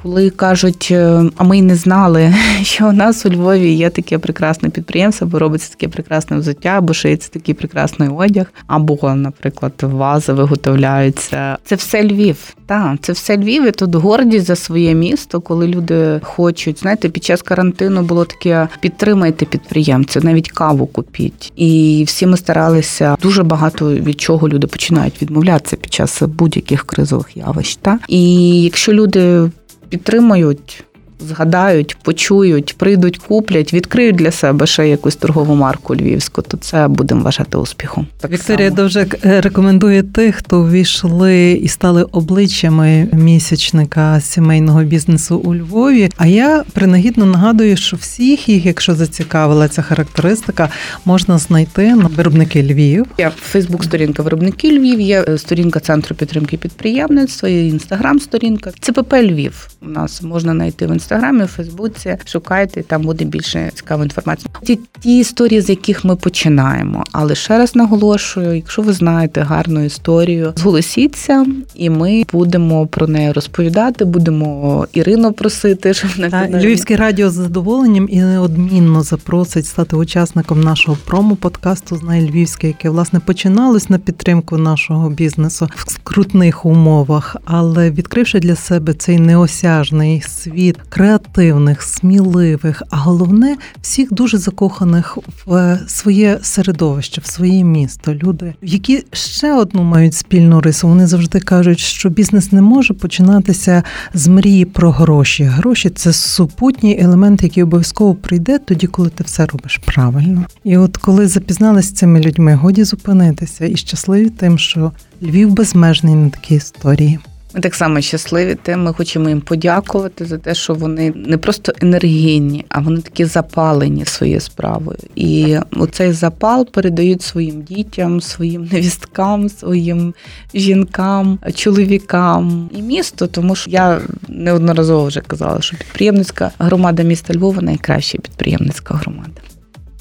Коли 0.06 0.30
кажуть, 0.30 0.88
«Е, 0.90 1.22
а 1.36 1.44
ми 1.44 1.58
й 1.58 1.62
не 1.62 1.76
знали, 1.76 2.34
що 2.62 2.88
у 2.88 2.92
нас 2.92 3.26
у 3.26 3.30
Львові 3.30 3.72
є 3.72 3.90
таке 3.90 4.18
прекрасне 4.18 4.68
підприємство, 4.68 5.26
або 5.26 5.38
робиться 5.38 5.70
таке 5.70 5.88
прекрасне 5.88 6.36
взуття, 6.36 6.68
або 6.68 6.94
шиється 6.94 7.28
такий 7.32 7.54
прекрасний 7.54 8.08
одяг, 8.08 8.46
або, 8.66 9.14
наприклад, 9.14 9.72
вази 9.82 10.32
виготовляються. 10.32 11.58
Це 11.64 11.74
все 11.74 12.04
Львів. 12.04 12.56
Так, 12.66 12.96
це 13.00 13.12
все 13.12 13.36
Львів. 13.36 13.66
і 13.66 13.70
Тут 13.70 13.94
гордість 13.94 14.46
за 14.46 14.56
своє 14.56 14.94
місто, 14.94 15.40
коли 15.40 15.66
люди 15.66 16.20
хочуть. 16.22 16.80
Знаєте, 16.80 17.08
під 17.08 17.24
час 17.24 17.42
карантину 17.42 18.02
було 18.02 18.24
таке 18.24 18.68
підтримайте 18.80 19.44
підприємця, 19.44 20.20
навіть 20.22 20.50
каву 20.50 20.86
купіть. 20.86 21.52
І 21.56 22.04
всі 22.06 22.26
ми 22.26 22.36
старалися 22.36 23.16
дуже 23.22 23.42
багато 23.42 23.94
від 23.94 24.20
чого 24.20 24.48
люди 24.48 24.66
починають 24.66 25.22
відмовлятися 25.22 25.76
під 25.76 25.92
час 25.92 26.22
будь-яких 26.22 26.84
кризових 26.84 27.36
явищ. 27.36 27.76
Та? 27.76 27.98
І 28.08 28.62
якщо 28.62 28.92
люди 28.92 29.50
підтримують 29.88 30.84
згадають, 31.20 31.96
почують, 32.02 32.74
прийдуть, 32.78 33.18
куплять, 33.18 33.74
відкриють 33.74 34.16
для 34.16 34.30
себе 34.30 34.66
ще 34.66 34.88
якусь 34.88 35.16
торгову 35.16 35.54
марку 35.54 35.96
львівську, 35.96 36.42
то 36.42 36.56
це 36.56 36.88
будемо 36.88 37.22
вважати 37.22 37.58
успіхом. 37.58 38.06
Так 38.20 38.30
Вікторія 38.30 38.68
само. 38.68 38.76
Довжик 38.76 39.24
е, 39.24 39.40
рекомендує 39.40 40.02
тих, 40.02 40.36
хто 40.36 40.62
ввійшли 40.62 41.52
і 41.52 41.68
стали 41.68 42.02
обличчями 42.02 43.08
місячника 43.12 44.20
сімейного 44.20 44.82
бізнесу 44.82 45.36
у 45.36 45.54
Львові. 45.54 46.10
А 46.16 46.26
я 46.26 46.64
принагідно 46.72 47.26
нагадую, 47.26 47.76
що 47.76 47.96
всіх 47.96 48.48
їх, 48.48 48.66
якщо 48.66 48.94
зацікавила 48.94 49.68
ця 49.68 49.82
характеристика, 49.82 50.68
можна 51.04 51.38
знайти 51.38 51.94
на 51.94 52.06
виробники 52.06 52.62
Львів. 52.62 53.06
Є 53.18 53.32
Фейсбук-сторінка 53.40 54.22
виробники 54.22 54.78
Львів, 54.78 55.00
є 55.00 55.24
е, 55.28 55.38
сторінка 55.38 55.80
центру 55.80 56.16
підтримки 56.16 56.56
підприємництва, 56.56 57.48
є 57.48 57.66
інстаграм-сторінка. 57.66 58.72
ЦПП 58.80 59.12
Львів 59.12 59.68
у 59.82 59.88
нас 59.88 60.22
можна 60.22 60.52
знайти 60.52 60.86
в 60.86 60.92
інстаграм 60.92 61.05
інстаграмі, 61.06 61.44
в 61.44 61.46
Фейсбуці. 61.46 62.16
Шукайте, 62.24 62.82
там 62.82 63.02
буде 63.02 63.24
більше 63.24 63.70
цікавої 63.74 64.06
інформації. 64.06 64.50
Ті 64.62 64.78
ті 65.00 65.18
історії, 65.18 65.60
з 65.60 65.70
яких 65.70 66.04
ми 66.04 66.16
починаємо. 66.16 67.04
Але 67.12 67.34
ще 67.34 67.58
раз 67.58 67.76
наголошую: 67.76 68.54
якщо 68.56 68.82
ви 68.82 68.92
знаєте 68.92 69.40
гарну 69.40 69.84
історію, 69.84 70.52
зголосіться, 70.56 71.46
і 71.74 71.90
ми 71.90 72.24
будемо 72.32 72.86
про 72.86 73.06
неї 73.06 73.32
розповідати. 73.32 74.04
Будемо 74.04 74.86
Ірину 74.92 75.32
просити, 75.32 75.94
щоб 75.94 76.10
не 76.18 76.30
Та, 76.30 76.48
Львівське 76.48 76.96
радіо 76.96 77.30
з 77.30 77.32
задоволенням 77.32 78.08
і 78.10 78.20
неодмінно 78.20 79.02
запросить 79.02 79.66
стати 79.66 79.96
учасником 79.96 80.60
нашого 80.60 80.98
промо-подкасту 81.04 81.96
«Знай 81.96 82.30
Львівське», 82.30 82.66
яке 82.66 82.90
власне 82.90 83.20
починалось 83.20 83.90
на 83.90 83.98
підтримку 83.98 84.58
нашого 84.58 85.10
бізнесу 85.10 85.68
в 85.74 85.90
скрутних 85.90 86.66
умовах, 86.66 87.36
але 87.44 87.90
відкривши 87.90 88.40
для 88.40 88.56
себе 88.56 88.94
цей 88.94 89.18
неосяжний 89.18 90.20
світ 90.20 90.76
креативних, 90.96 91.82
сміливих, 91.82 92.82
а 92.90 92.96
головне 92.96 93.56
всіх 93.82 94.12
дуже 94.12 94.38
закоханих 94.38 95.18
в 95.46 95.78
своє 95.86 96.38
середовище, 96.42 97.20
в 97.20 97.26
своє 97.26 97.64
місто. 97.64 98.14
Люди, 98.14 98.54
які 98.62 99.04
ще 99.12 99.54
одну 99.54 99.82
мають 99.82 100.14
спільну 100.14 100.60
рису. 100.60 100.88
Вони 100.88 101.06
завжди 101.06 101.40
кажуть, 101.40 101.78
що 101.78 102.08
бізнес 102.08 102.52
не 102.52 102.62
може 102.62 102.94
починатися 102.94 103.82
з 104.14 104.28
мрії 104.28 104.64
про 104.64 104.90
гроші. 104.90 105.44
Гроші 105.44 105.90
це 105.90 106.12
супутній 106.12 106.98
елемент, 107.00 107.42
який 107.42 107.62
обов'язково 107.62 108.14
прийде 108.14 108.58
тоді, 108.58 108.86
коли 108.86 109.08
ти 109.08 109.24
все 109.24 109.46
робиш 109.46 109.80
правильно. 109.86 110.46
І 110.64 110.76
от 110.76 110.96
коли 110.96 111.28
запізналися 111.28 111.88
з 111.88 111.92
цими 111.92 112.20
людьми, 112.20 112.54
годі 112.54 112.84
зупинитися 112.84 113.66
і 113.66 113.76
щасливі 113.76 114.30
тим, 114.30 114.58
що 114.58 114.92
Львів 115.22 115.52
безмежний 115.52 116.14
на 116.14 116.30
такі 116.30 116.54
історії. 116.54 117.18
Ми 117.56 117.62
так 117.62 117.74
само 117.74 118.00
щасливі, 118.00 118.54
тим 118.62 118.82
ми 118.82 118.92
хочемо 118.92 119.28
їм 119.28 119.40
подякувати 119.40 120.24
за 120.24 120.38
те, 120.38 120.54
що 120.54 120.74
вони 120.74 121.12
не 121.16 121.38
просто 121.38 121.72
енергійні, 121.80 122.64
а 122.68 122.80
вони 122.80 123.00
такі 123.00 123.24
запалені 123.24 124.04
своєю 124.04 124.40
справою. 124.40 124.98
І 125.14 125.56
оцей 125.72 126.12
запал 126.12 126.66
передають 126.70 127.22
своїм 127.22 127.62
дітям, 127.62 128.20
своїм 128.20 128.68
невісткам, 128.72 129.48
своїм 129.48 130.14
жінкам, 130.54 131.38
чоловікам 131.54 132.70
і 132.74 132.82
місту. 132.82 133.26
Тому 133.26 133.54
що 133.56 133.70
я 133.70 134.00
неодноразово 134.28 135.06
вже 135.06 135.20
казала, 135.20 135.60
що 135.60 135.76
підприємницька 135.76 136.50
громада 136.58 137.02
міста 137.02 137.34
Львова 137.34 137.62
найкраща 137.62 138.18
підприємницька 138.18 138.94
громада. 138.94 139.40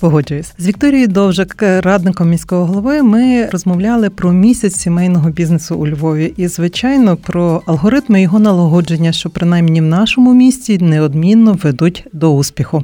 Погоджуюсь 0.06 0.54
з 0.58 0.68
Вікторією 0.68 1.08
Довжик, 1.08 1.56
радником 1.62 2.30
міського 2.30 2.66
голови. 2.66 3.04
Ми 3.04 3.46
розмовляли 3.46 4.10
про 4.10 4.32
місяць 4.32 4.76
сімейного 4.76 5.30
бізнесу 5.30 5.76
у 5.76 5.88
Львові 5.88 6.34
і, 6.38 6.48
звичайно, 6.48 7.18
про 7.18 7.62
алгоритми 7.66 8.22
його 8.22 8.40
налагодження, 8.40 9.12
що 9.12 9.30
принаймні 9.30 9.82
в 9.82 9.84
нашому 9.84 10.34
місті 10.34 10.78
неодмінно 10.78 11.54
ведуть 11.64 12.08
до 12.14 12.36
успіху. 12.36 12.84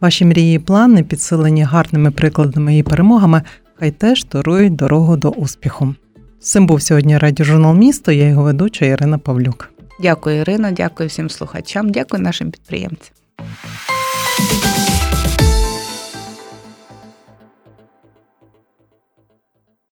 Ваші 0.00 0.24
мрії 0.24 0.56
і 0.56 0.58
плани, 0.58 1.02
підсилені 1.02 1.62
гарними 1.62 2.10
прикладами 2.10 2.78
і 2.78 2.82
перемогами, 2.82 3.42
хай 3.78 3.90
теж 3.90 4.24
торують 4.24 4.76
дорогу 4.76 5.16
до 5.16 5.28
успіху. 5.28 5.94
Цим 6.40 6.66
був 6.66 6.82
сьогодні 6.82 7.18
радіожурнал 7.18 7.74
місто. 7.74 8.12
Я 8.12 8.28
його 8.28 8.42
ведуча 8.42 8.84
Ірина 8.84 9.18
Павлюк. 9.18 9.70
Дякую, 10.02 10.40
Ірина. 10.40 10.70
Дякую 10.70 11.08
всім 11.08 11.30
слухачам. 11.30 11.90
Дякую 11.90 12.22
нашим 12.22 12.50
підприємцям. 12.50 13.12